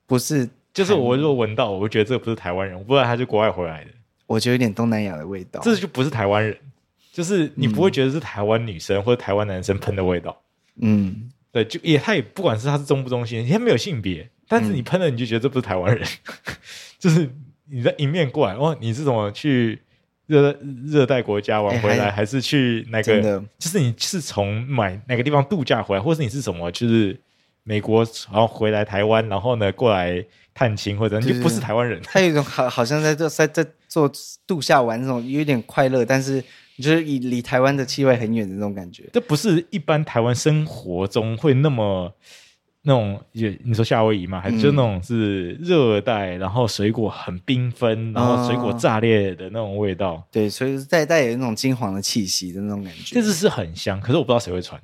[0.06, 0.48] 不是。
[0.76, 3.92] 就是我如果闻到，我会觉得这个不是台湾人，我不知道他是国外回来的。
[4.28, 5.62] 我觉得有点东南亚的味道。
[5.64, 6.58] 这就不是台湾人，
[7.14, 10.38] 就是你不会觉得是台湾女生或者台湾男生喷的味道。
[10.82, 16.06] 嗯，对，就也他也不管是他是中不中性，他没有性别，但是你喷了你就觉得这不是台湾人。
[16.06, 16.56] 嗯、
[17.00, 17.30] 就是
[17.70, 19.80] 你在迎面过来，哦，你是怎么去
[20.28, 20.54] 热
[20.86, 23.42] 热带国家玩回来，欸、还，还是去那个？
[23.58, 26.70] 就是你是从买哪个地方度假回来，或是你是什么？
[26.74, 27.18] 就是
[27.66, 30.26] 美国然后回来台湾，然后呢过来。
[30.58, 34.10] 探亲或者你就不是台湾人， 他有一种好，好像在做在在做
[34.48, 36.42] 度假玩那种，有点快乐，但是
[36.78, 39.04] 就是离离台湾的气味很远的那种感觉。
[39.12, 42.10] 这不是一般台湾生活中会那么
[42.84, 50.14] 那种，你说夏威夷嘛，还是就那种是热带，然后水果很缤纷，然后水果炸裂的那种味道。
[50.14, 53.14] 哦、对，所以带带有那种金黄的气息的那种感觉。
[53.14, 54.82] 这支是很香，可是我不知道谁会穿，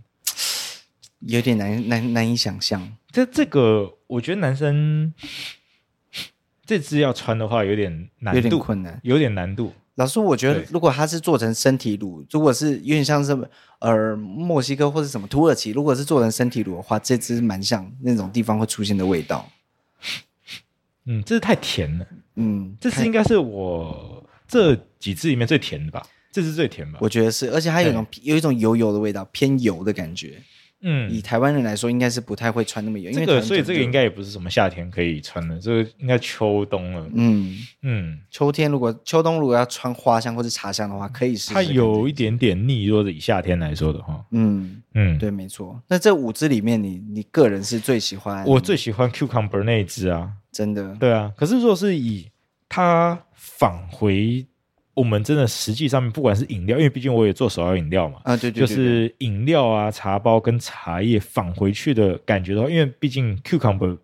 [1.21, 2.95] 有点难难难以想象。
[3.11, 5.13] 这这个，我觉得男生。
[6.63, 9.73] 这只要穿的话有点难度，有点困难，有点难度。
[9.95, 13.37] 老师，我觉得如果它是做成身体乳，如果是有点像是
[13.79, 19.51] 呃墨西哥或者什么土耳其，如果是做成身体乳的话，这支蛮像那种地方会出现的味道。
[21.05, 22.07] 嗯，这是太甜了。
[22.35, 26.01] 嗯，这支应该是我这几支里面最甜的吧？
[26.31, 26.99] 这支最甜吧？
[27.01, 30.41] 我觉得是，而且它有一种有一种油油的味道，偏油的感觉。
[30.81, 33.11] 嗯，以台湾人来说，应该是不太会穿那么油。
[33.11, 37.07] 这个，所以这个应该也不是什么夏天可以穿的，这个应该秋冬了。
[37.13, 41.53] 嗯嗯，秋天如果秋冬如果要穿花香或者茶香的话，可以试试。
[41.53, 44.25] 它有一点点腻，如果以夏天来说的话。
[44.31, 45.81] 嗯嗯，对，没错。
[45.87, 48.45] 那这五支里面你，你你个人是最喜欢？
[48.45, 50.95] 我最喜欢 Cucumber 那一支啊，真的。
[50.95, 52.29] 对啊，可是如果是以
[52.67, 54.45] 它返回。
[55.01, 63.97] 我们真的实际上面，不管是饮料，因为毕竟我也做手摇饮料嘛，啊，对对，对，就是饮料啊、茶包跟茶叶返回去的感觉的话，因为毕竟 cucumber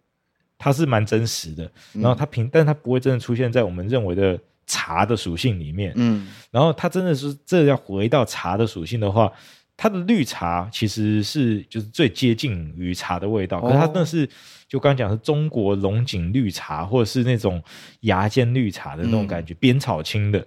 [0.58, 9.32] 它是蛮真实的，然后它平，嗯、但是它不会真的出现在我们认为的茶的属性里面，嗯，然后它真的是这要回到茶的属性的话，
[9.78, 14.28] 它的绿茶其实是就是最接近于茶的味道，可是它那是
[14.68, 17.64] 就刚刚讲是中国龙井绿茶，或者是那种
[18.02, 20.46] 芽尖绿茶的那种感觉，嗯、边草青的。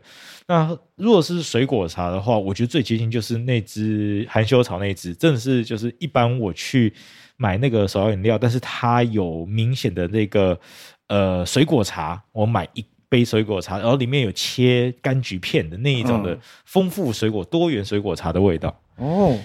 [0.49, 6.93] 那如果是水果茶的话，我觉得最接近就是那只含羞草那只，真的是就是一般我去
[7.37, 10.59] 买那个手摇饮料，但是它有明显的那个
[11.07, 19.37] 呃水果茶，我买一杯水果茶，然后里面有切柑橘片的那一种的丰富水果、嗯、多元水果茶的味道哦，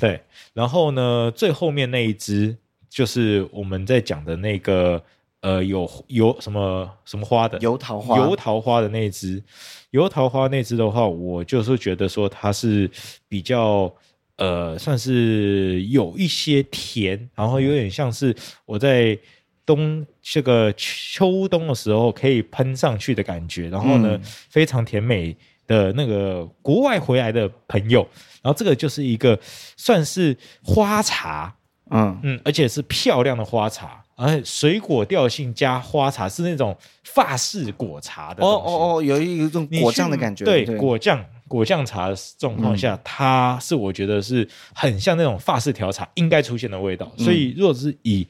[0.00, 0.20] 对，
[0.52, 2.56] 然后呢，最后面那一只
[2.88, 5.02] 就是我们在讲的那个
[5.40, 9.42] 呃有有什么什么花的油桃花，油桃花的那一只。
[9.90, 12.90] 油桃花那只的话，我就是觉得说它是
[13.28, 13.94] 比较
[14.36, 19.18] 呃，算是有一些甜，然后有点像是我在
[19.66, 28.08] 冬这个秋冬的时候可以喷上去的感觉，然后呢，嗯、非常甜美的那个国外回来的朋友，
[28.42, 29.38] 然后这个就是一个
[29.76, 31.54] 算是花茶，
[31.90, 38.44] 嗯嗯，而且是漂亮的花茶，而且水果调性加花茶是那种法式果茶的。
[38.44, 47.12] 哦哦哦，有一种果酱的感觉，对，对果酱果酱茶的状况下，嗯、它是我觉得是很像那种法式调茶应该出现的味道。
[47.18, 48.26] 嗯、所以，若是以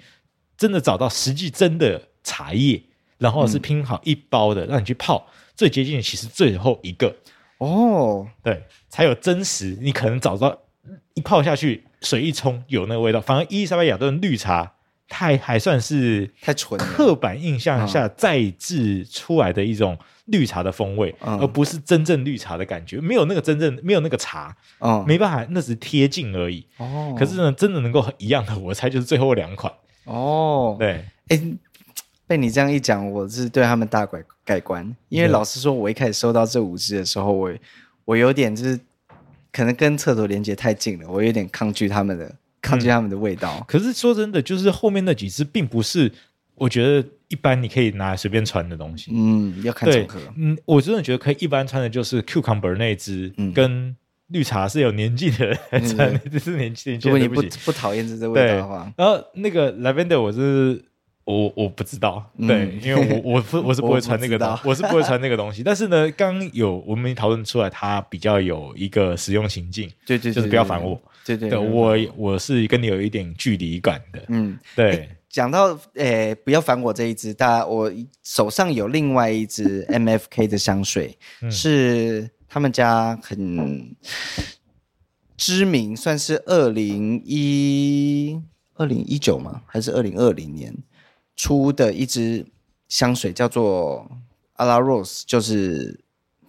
[0.59, 2.83] 真的找到实际真的茶叶，
[3.17, 7.15] 然后是拼好一包的，嗯、让你去泡，最接近其实最后一个。
[7.63, 9.77] 哦，对，才有真实。
[9.81, 10.59] 你可能找到
[11.15, 13.21] 一泡下去，水一冲有那个味道。
[13.21, 14.73] 反而伊丽莎白雅顿绿茶，
[15.09, 23.01] 它还，还算是太纯，刻板印象下再制出来的一种绿茶的风味，嗯、而不是真正绿茶的感觉。
[23.01, 26.67] 没有那个真正没有那个茶，嗯、没办法，那只是贴近而已。
[26.79, 29.73] 哦，可是呢，真的能够一样的，我猜就是最后两款。
[30.05, 31.41] 哦，对，哎。
[32.33, 34.97] 被你这样一讲，我是对他们大改改观。
[35.11, 37.53] 因为老实说，我一开始收到这五支的时候，我
[38.07, 38.81] 我有点就是
[39.53, 43.55] 可能跟厕所连接太近了，我有点抗拒他们的抗拒他们的味道。
[43.59, 46.11] 嗯、可是说真的，就是后面那几支并不是
[46.55, 49.11] 我觉得一般你可以拿来随便穿的东西。
[49.15, 50.19] 嗯，要看场合。
[50.39, 53.95] 嗯，我真的觉得可以一般穿的，就是 Cucumber 那支，嗯、跟
[54.29, 56.95] 绿茶是有年纪的人穿， 这是年纪。
[57.03, 60.83] 如果你不不讨厌这支味道的话，然后那个 Lavender 我是。
[61.25, 65.63] 我我不知道，对，因为我我不我是不会传那个东，我是不会传那个东西。
[65.63, 75.09] 但是呢，刚有我们讨论出来，它比较有一个使用情境，对对，就是不要烦我，对对，我我是跟你有一点距离感的，嗯，对。
[75.29, 77.91] 讲到诶，不要烦我这一支，大家我
[78.23, 81.17] 手上有另外一支 MFK 的香水，
[81.51, 83.97] 是他们家很
[85.39, 88.39] 知名，算是二零一
[88.75, 89.63] 二零一九吗？
[89.65, 90.71] 还是二零二零年？
[91.43, 92.47] 出的一支
[92.87, 94.09] 香水叫做
[94.53, 95.99] 阿拉 Rose，就是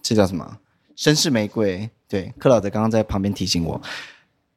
[0.00, 0.58] 这叫什么？
[0.96, 1.90] 绅士玫瑰。
[2.06, 3.82] 对，克劳德刚刚在旁边提醒我，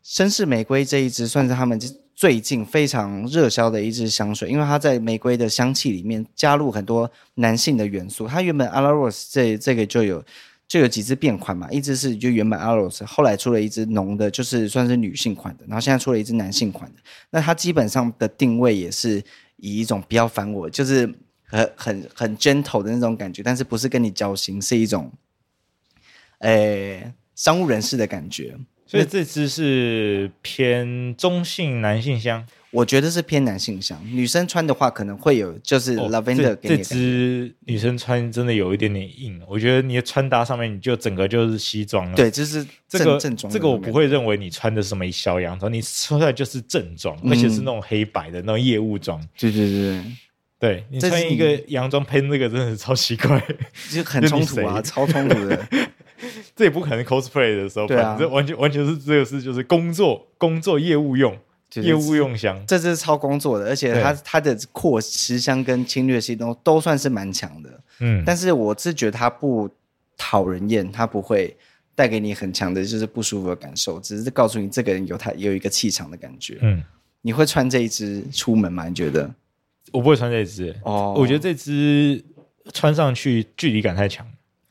[0.05, 1.81] 绅士玫瑰这一支算是他们
[2.13, 8.27] 最近非常热销的一支香水，因为它在玫瑰的香气里面加入很多男性的元素。
[8.27, 10.23] 它原本阿拉 Rose 这这个就有
[10.67, 16.99] 就有几支变款嘛，一支是就原本阿拉 Rose，后来出了一支浓的，就是算是女性款的，然后现在出了一支男性款的。
[17.31, 19.23] 那它基本上的定位也是。
[19.57, 25.11] 以一种比较烦我，就是很很很 gentle 的那种感觉，但是不是跟你交心，是一种，
[26.39, 28.57] 诶、商务人士的感觉。
[28.85, 33.99] 所以这只是偏中性男性香，我觉得是偏男性香。
[34.05, 36.57] 女生穿的话可能会有，就是 lavender、哦。
[36.61, 42.15] 这支女生穿真的有一点点硬，我觉得你的穿搭上面你就整个就是西装了。
[42.15, 43.51] 对，就是这个正装。
[43.51, 49.19] 这个我不会认为你穿的是什么小洋装，你穿出来就是正装，嗯、而且是那种黑白的那种业务装。
[49.37, 50.03] 对对对
[50.59, 53.41] 对，你穿一个洋装喷那个真的是超奇怪，
[53.91, 55.67] 就很冲突啊，超冲突的。
[56.55, 61.37] 这也不可能 cosplay 的时候，对啊，这完全完全是这个是就是工作工作业务用，
[61.75, 69.69] 业务用箱，这是超工作的，而且它它的扩持香跟侵略性都都算是蛮强的，嗯，但是我是觉得它不
[70.17, 71.55] 讨人厌，它不会
[71.93, 76.83] 带给你很强的就是不舒服的感受，只是告诉你这个人有他有一个气场的感觉，嗯，
[77.21, 78.87] 你会穿这一支出门吗？
[78.87, 79.29] 你觉得？
[79.91, 82.23] 我不会穿这一支，哦，我觉得这支
[82.73, 84.25] 穿上去距离感太强，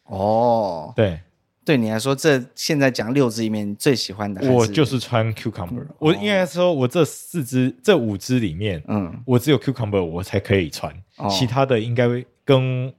[0.04, 1.20] 哦，对。
[1.66, 5.84] 对你来说，这现在讲六支里面最喜欢的，我就是穿 cucumber。
[5.98, 10.94] 我应该说，我这四支、这五支里面，嗯，我只有 cucumber 我才可以穿，
[11.28, 12.06] 其他的应该
[12.44, 12.94] 跟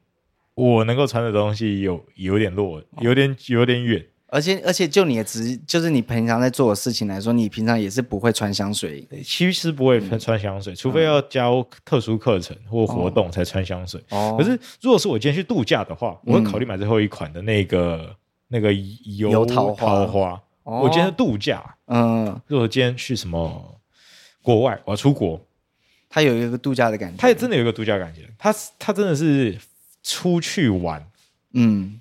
[0.54, 4.06] 我能够穿的东西有有点落，有点有点远。
[4.28, 14.04] 而且而且，就你的职，就是你平常在做的事情来说，你平常也是不会穿香水，其实不会穿香水，除非要教特殊课程或活动才穿香水。
[14.10, 18.14] 哦，可是如果是我今天去度假的话，我会考虑买最后一款的那个。
[18.48, 20.82] 那个油桃花，哦。
[20.82, 23.80] 我今天度假，嗯，如果今天去什么
[24.42, 25.40] 国外，我要出国，
[26.10, 29.58] 他有一个度假的感觉，他也真的有一个度假感觉，他他真的是
[30.04, 31.06] 出去玩，
[31.54, 32.00] 嗯，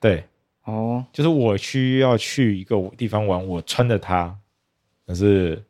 [0.00, 0.24] 对，
[0.64, 4.36] 哦，就是我需要去一个地方玩，我穿着它，
[5.06, 5.62] 可是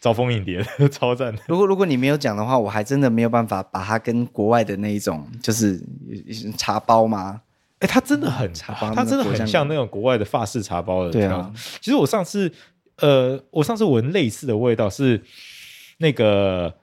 [0.00, 1.34] 招蜂引蝶 超赞。
[1.46, 5.80] 如果如果你没有讲的话，我还真的没有办法把它跟国外的那一种，就是
[6.56, 7.40] 茶包吗？
[7.80, 11.12] 哎，它真的很茶包，它真的很像那种国外的法式茶包的。
[11.12, 12.52] 对啊，其实我上次，
[12.96, 15.22] 呃，我上次闻类似的味道是
[15.98, 16.74] 那个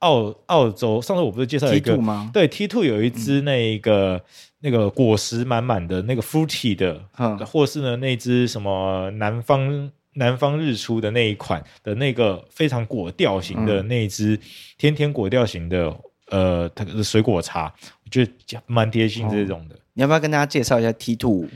[0.00, 1.00] 澳澳洲。
[1.00, 2.30] 上次我不是介绍一个 T2 吗？
[2.34, 4.20] 对，T two 有一支那个、嗯、
[4.60, 14.38] 那个果实满满的那个 fruity 的，嗯、或是呢那支什么南方南方日出的那一款的那个非常果调型的那一支
[14.76, 15.96] 甜甜果调型的，
[16.30, 17.72] 呃，它的水果茶，
[18.04, 18.32] 我觉得
[18.66, 19.74] 蛮贴心这种的。
[19.74, 21.46] 哦你要不要跟大家介绍一下 T two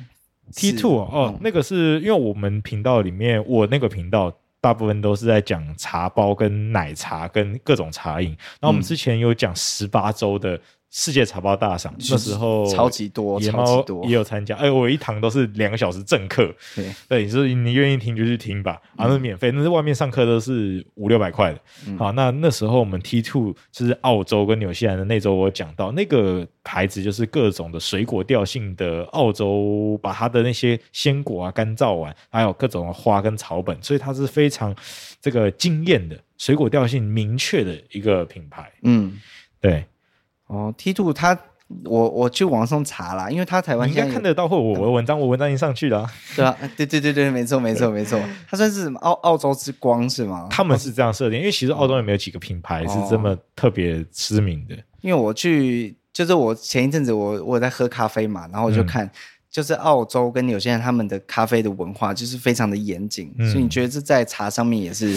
[0.53, 8.30] T two 哦，那个是因为我们频道里面，我那个频道大部分都是在讲茶包跟奶茶跟各种茶饮，
[8.61, 10.61] 然后我们之前有讲十八周的。
[10.91, 14.57] 世界茶包大赏那时候超级多，超级多也有参加。
[14.57, 16.53] 哎，我一堂都是两个小时正课。
[16.74, 19.53] 对对，所以你愿意听就去听吧，啊，那是免费。
[19.53, 21.61] 那是外面上课都是五六百块的。
[21.97, 34.74] 好，那那时候我们 T two 就是澳洲跟纽西兰的那周，我讲到那个牌子就是各种的水果调性的澳洲，把它的那些鲜果啊干燥完，还有各种的花跟草本，所以它是非常
[35.20, 38.68] 这个惊艳的水果调性明确的一个品牌。
[38.82, 39.16] 嗯，
[39.61, 39.84] 对。
[40.51, 41.39] 哦，T two 他，
[41.85, 50.49] 我我去网上查啦，因为他台湾应该看得到，或我的文章，我文章已经上去了， 对啊，对对对对，没错没错没错，他 算是澳澳洲之光是吗？
[50.51, 54.75] 他们是这样设定，因为其实澳洲也没有几个品牌是这么特别知名的。
[55.03, 59.09] 因为我去，就是我前一阵子我我在喝咖啡嘛，然后我就看，
[59.49, 65.17] 就是澳洲跟纽西兰他们的咖啡的文化就是非常的严谨，所以你觉得这在茶上面也是。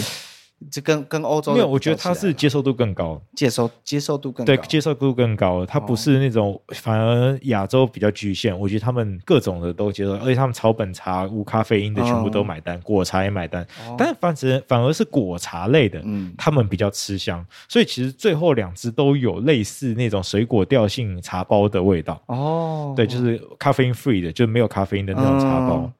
[0.70, 5.64] 这跟跟欧洲没有，我觉得它是接受度更高，接受接受度更高，对，接受度更高。
[5.66, 8.58] 它不是那种，反而亚洲比较局限。
[8.58, 13.66] 我觉得他们各种的都接受，而且他们草本茶、无咖啡因的全部都买单，果茶也买单。
[13.98, 16.02] 但反正反而是果茶类的，
[16.36, 17.44] 他们比较吃香。
[17.68, 22.20] 所以其实最后两支都有类似那种水果调性茶包的味道。
[22.26, 25.90] 哦，对，就是咖啡因 free 的，就是没有咖啡因的那种茶包。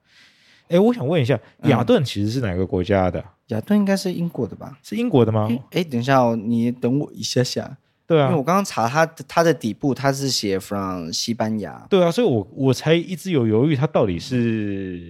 [0.68, 3.24] 哎，我想问一下，雅顿其实是哪个国家的？
[3.48, 4.78] 雅顿应该是英国的吧？
[4.82, 5.48] 是英国的吗？
[5.70, 7.76] 哎，等一下哦，你等我一下下。
[8.06, 11.86] 对啊，因为我刚刚查它，它的底部它是写 from 西班牙。
[11.88, 15.00] 对啊，所以我我才一直有犹豫，它到底是……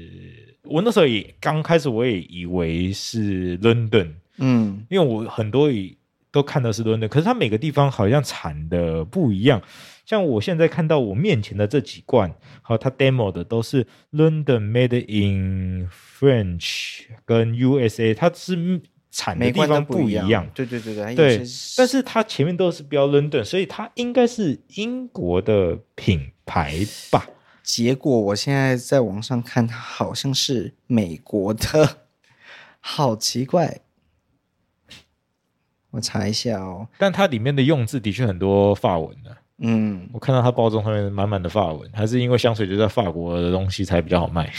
[0.64, 5.68] 我那时候也刚开始我也以为是伦敦，嗯，因为我很多
[6.30, 9.60] 都看的是伦敦，可是它每个地方好像产的不一样。
[10.04, 20.26] 像我现在看到我面前的这几罐，好，它 demo 的都是 London Made in French 跟 USA，它是产的地方不一样。
[20.26, 21.42] 一样对对对对，对。
[21.76, 26.80] 但是它前面都是标 London，所以它应该是英国的品牌
[27.10, 27.26] 吧？
[27.62, 32.00] 结果我现在在网上看，它好像是美国的，
[32.80, 33.80] 好奇怪。
[35.92, 39.38] 我查一下哦，但它里面的用字的确很多法文的。
[39.66, 44.52] 嗯，我看到它包装上面满满的法文，还是因为香水就在法国的东西才比较好卖。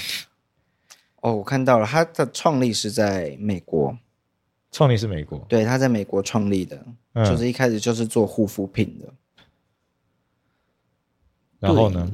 [1.22, 3.96] 哦，我看到了，它的创立是在美国，
[4.72, 6.84] 创立是美国，对，它在美国创立的，
[7.14, 9.14] 嗯、就是一开始就是做护肤品的。
[11.60, 12.12] 然后呢？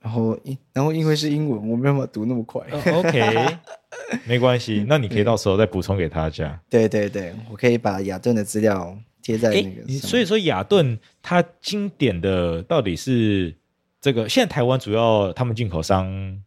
[0.00, 2.60] 然后因，然后因为是英文，我没办法读那么快。
[2.70, 3.58] 哦、OK，
[4.28, 6.60] 没关系，那你可以到时候再补充给大家。
[6.68, 8.96] 对对对，我可以把雅顿的资料。
[9.26, 13.52] 贴在那个，所以说雅顿它经典的到底是
[14.00, 14.28] 这个？
[14.28, 16.40] 现在台湾主要他们进口商、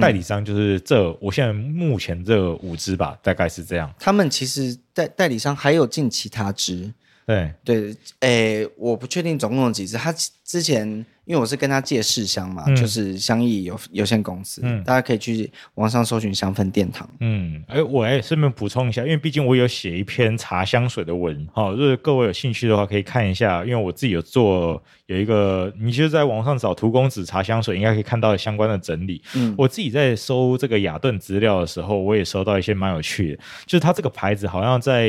[0.00, 3.92] 代理商就是这，我现在目前这五支吧，大概是这样。
[3.98, 6.92] 他们其实代代理商还有进其他支，
[7.26, 9.96] 对对，诶，我不确定总共有几支。
[9.96, 10.14] 他
[10.44, 11.04] 之前。
[11.30, 17.08] 因为我是跟他借试香嘛，嗯、就是香艺有有限公司，嗯、大家可以去网上搜寻香氛殿堂。
[17.20, 23.64] 嗯，哎，我哎顺便补充一下，因为毕竟我有写一篇茶香水的文，好，如果各位有兴趣的话，可以看一下。
[23.64, 29.22] 因为我自己有做有一个，你其实在网上找荼公子茶香水，应该可以看到相关的整理。
[29.36, 35.06] 嗯，我自己在搜这个雅顿资料的时候，我也收到一些蛮有趣的，就是它这个牌子好像在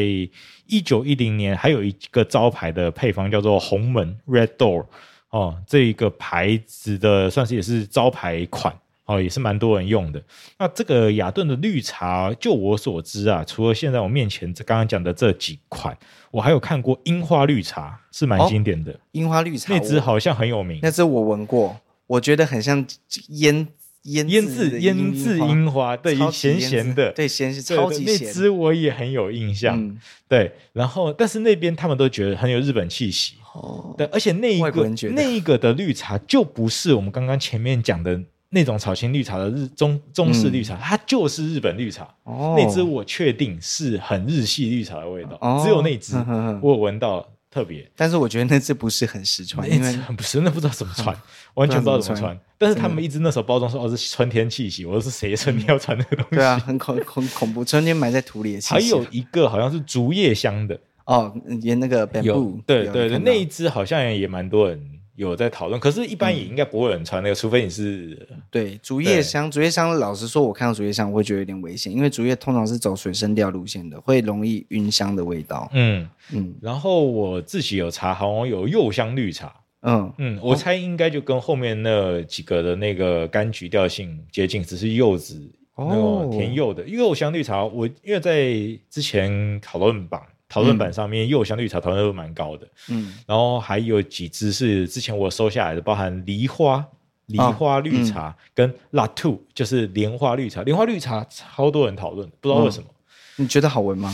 [0.68, 4.86] 一九一零年还有一个招牌的配方叫做红门 （Red Door）。
[5.32, 8.74] 哦，这一个牌子的算是也是招牌款，
[9.06, 10.22] 哦，也是蛮多人用的。
[10.60, 15.98] 那这个雅顿的绿茶，就我所知啊，除了现在我面前这刚刚讲的这几款，
[16.32, 18.92] 我还有看过樱花绿茶，是蛮经典的。
[18.92, 22.86] 哦、樱花绿茶那支好像很有名，那支我闻过，我觉得很像
[23.30, 23.66] 腌
[24.04, 28.28] 腌腌制腌制樱花，对，咸咸的，对，咸是超级咸。
[28.28, 30.52] 那支我也很有印象，嗯、对。
[30.74, 33.36] 然后，但是那边他们都觉得很有日本气息。
[33.54, 42.08] 哦，对，而且那一个那一个的绿茶就不是我们刚刚前面讲的那种草青绿茶的日中中式绿茶，嗯、它就是日本绿茶。
[42.24, 46.16] 哦，那只我确定是很日系绿茶的味道，哦、只有那只
[46.62, 47.90] 我闻到特别。
[47.96, 51.16] 但是我觉得那只不是很实穿，因为很不是，那不知道怎么穿，
[51.56, 52.38] 完全不知道怎么穿。
[52.58, 56.36] 但是他们一直那时候包装说哦是春天气息，我说是谁春天要穿那个东西？
[56.36, 58.74] 对啊，很恐很恐怖，春天埋在土里的气息。
[58.74, 60.80] 还有一个好像是竹叶香的。
[61.06, 64.80] 哦，也那个 bamboo，对对对，那一支好像也蛮多人
[65.16, 69.52] 有在讨论，可是，一般也应该不会有人穿那个，除非你是对竹叶香。
[69.52, 75.70] 竹叶香，老实说，我看到竹叶香，我会觉得有点危险，因为竹叶通常是走水生调路线的，会容易晕香的味道。
[75.74, 76.56] 嗯嗯。
[76.62, 85.40] 然后我自己有查，好像有柚香绿茶，嗯嗯，我猜应该就跟后面那几个的那个柑橘调性接近，只是柚子
[85.78, 87.64] 那种甜柚的柚香绿茶。
[87.64, 88.54] 我因为在
[88.90, 92.68] 之前讨论榜讨论版上面，柚香绿茶讨论度蛮高的。
[92.90, 96.86] 嗯，然后还有几支是之前我收下来的，包含梨花
[97.28, 102.90] 梨花绿茶跟 Latour 就是莲花绿茶，莲花绿茶超多人讨论，不知道为什么。
[103.38, 104.14] 你觉得好闻吗？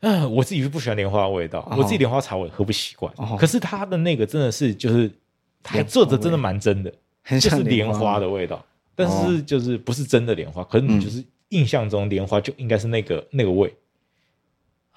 [0.00, 3.12] 嗯，我自己是不喜欢莲花的味道，我自己莲花茶我也喝不习惯。
[3.38, 5.10] 可是它的那个真的是，就是
[5.62, 6.90] 它做的真的蛮真的，
[7.22, 8.18] 很像莲花。
[8.18, 8.64] 的味道，
[8.94, 13.74] 但是就是不是真的莲花，可是你就是印象中莲花就应该是那个那个味，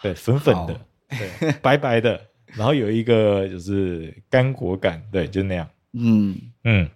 [0.02, 0.80] 对，粉粉的，
[1.10, 2.20] 对，白白的，
[2.56, 5.68] 然后有一个就是干果感，对，就那样。
[5.94, 6.90] 嗯嗯，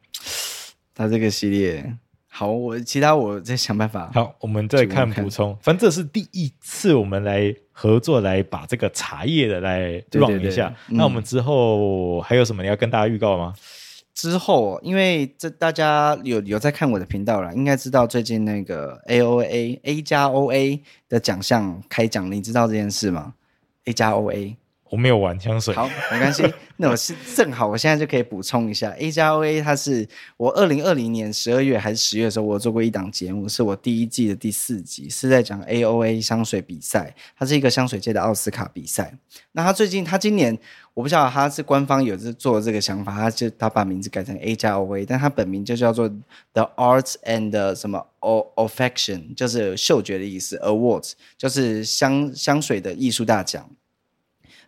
[0.93, 1.97] 它这个系列。
[2.27, 4.09] 好，我其他我再想办法。
[4.11, 5.55] 好，我们再看补充。
[5.61, 10.73] 反正这是第一次我们来合作，来把这个茶叶的来 run 一下。
[10.87, 13.53] 那我们之后还有什么你要跟大家预告吗？
[14.13, 23.33] 之后，因为这大家有有在看我的频道了，应该知道最近那个 A O A A 加 O A 的奖项开奖，你知道这件事吗
[23.85, 24.55] ？A 加 O A。
[24.93, 26.43] 我没有玩香水，好，没关系。
[26.77, 39.11] 那我是正好，我现在就可以补充一下，A 加 O A，它是我二零二零年十二月还是十月的时候，我做过一档节目，是我第一季的第四集，是在讲 A O A 香水比赛，它是一个香水界的奥斯卡比赛。
[39.53, 40.55] 那他最近，他今年
[40.93, 46.07] 我不知道他是官方有这做这个想法，他就他把名字改成 A 加 O A，但他本名就叫做
[46.53, 53.67] The Arts and 什么 Olfaction，就是嗅觉的意思，Awards 就是香香水的艺术大奖。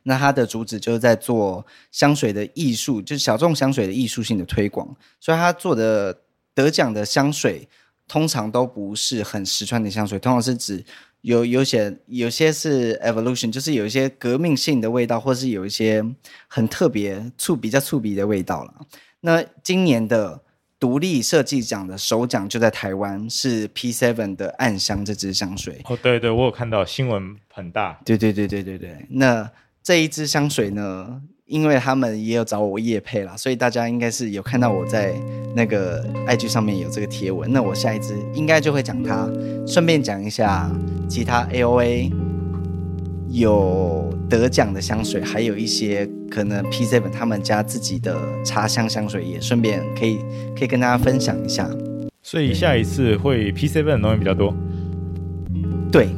[0.08, 4.88] 那它的主旨就是在做香水的艺术，就是小众香水的艺术性的推广。
[5.20, 6.16] 所以他做的
[6.54, 7.68] 得奖的香水，
[8.08, 10.86] 通常都不是很实穿的香水，通常是指
[11.22, 16.06] 有有些有些是 evolution，就是有一些革命性的味道，或是有一些
[16.48, 18.76] 很特别触比较触鼻的味道了。
[19.22, 20.40] 那今年的
[20.80, 25.82] 独立设计奖的首奖就在台湾，是 P Seven 的暗香这支香水。
[25.86, 28.00] 哦，对对，我有看到新闻很大。
[28.06, 29.50] 对对对对对对，那。
[29.86, 35.14] 这一支香水呢，因为他们也有找我夜配啦，所以大家应该是有看到我在
[35.56, 37.54] 那个 IG 上面有这个贴文。
[37.54, 39.30] 那我下一支应该就会讲它，
[39.68, 40.76] 顺便讲一下
[41.08, 42.12] 其他 AOA
[43.30, 50.18] 有得奖的香水，还有一些可能 P7 他们家自己的茶香香水，也顺便可以
[50.58, 51.70] 可以跟大家分享一下。
[52.24, 54.52] 所以下一次会 P7 的东西比较多。
[55.92, 56.10] 对。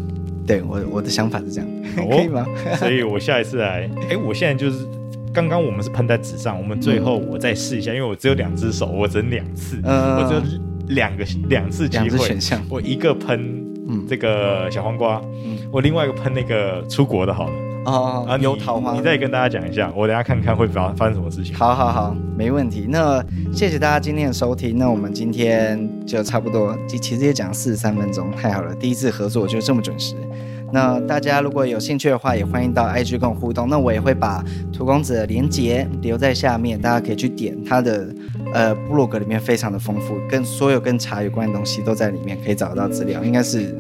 [0.48, 2.46] 对我我的想法是这样，哦、 可以吗？
[2.80, 4.88] 所以我下一次来，哎，我现在就是
[5.34, 10.42] 刚刚我们是喷在纸上，我们最后我再试一下，因为我只有两只手，我只能两次，嗯、我只有
[10.96, 13.64] 两个两次机会，选项，我一个喷
[14.08, 17.54] 这个小黄瓜，嗯、我另外一个喷那个出国的，好了。
[17.86, 21.56] 哦，啊，油桃花，你再跟大家讲一下，我等下看看会发发生什么事情。
[21.56, 22.86] 好好好，没问题。
[22.90, 23.24] 那
[23.54, 24.78] 谢谢大家今天的收听。
[24.78, 30.16] 那我们今天就差不多，其实也讲四十三分钟，太好了，第一次合作就这么准时。
[30.72, 33.70] 那大家如果有兴趣的话，也欢迎到 IG 跟我互动。
[33.70, 38.14] 那我也会把涂公子的连接留在下面，大家可以去点他的
[38.54, 43.76] 呃部落格里面非常的丰富，跟所有跟茶有关的东西都在里面，可以找到资料，应该是。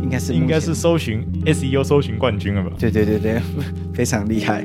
[0.00, 2.70] 应该是应该是搜寻 SEO 搜寻冠军了吧？
[2.78, 3.40] 对对对对，
[3.92, 4.64] 非常厉害。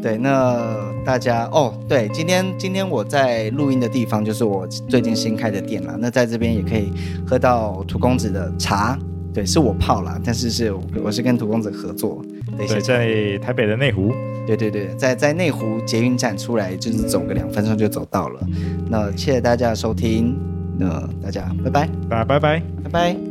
[0.00, 5.96] 对，那大家哦，对，今天今天我在录音的地方就是我最近新开的店啦。
[5.98, 6.90] 那在这边也可以
[7.26, 8.98] 喝到涂公子的茶，
[9.32, 10.72] 对，是我泡啦，但是是
[11.02, 12.24] 我是跟涂公子合作。
[12.56, 14.12] 对，在台北的内湖。
[14.46, 18.40] 对对对，在在内湖捷运站出来就是走个两分钟就走到了。
[18.88, 20.36] 那谢谢大家的收听，
[20.76, 23.29] 那大家拜拜，拜拜拜拜拜。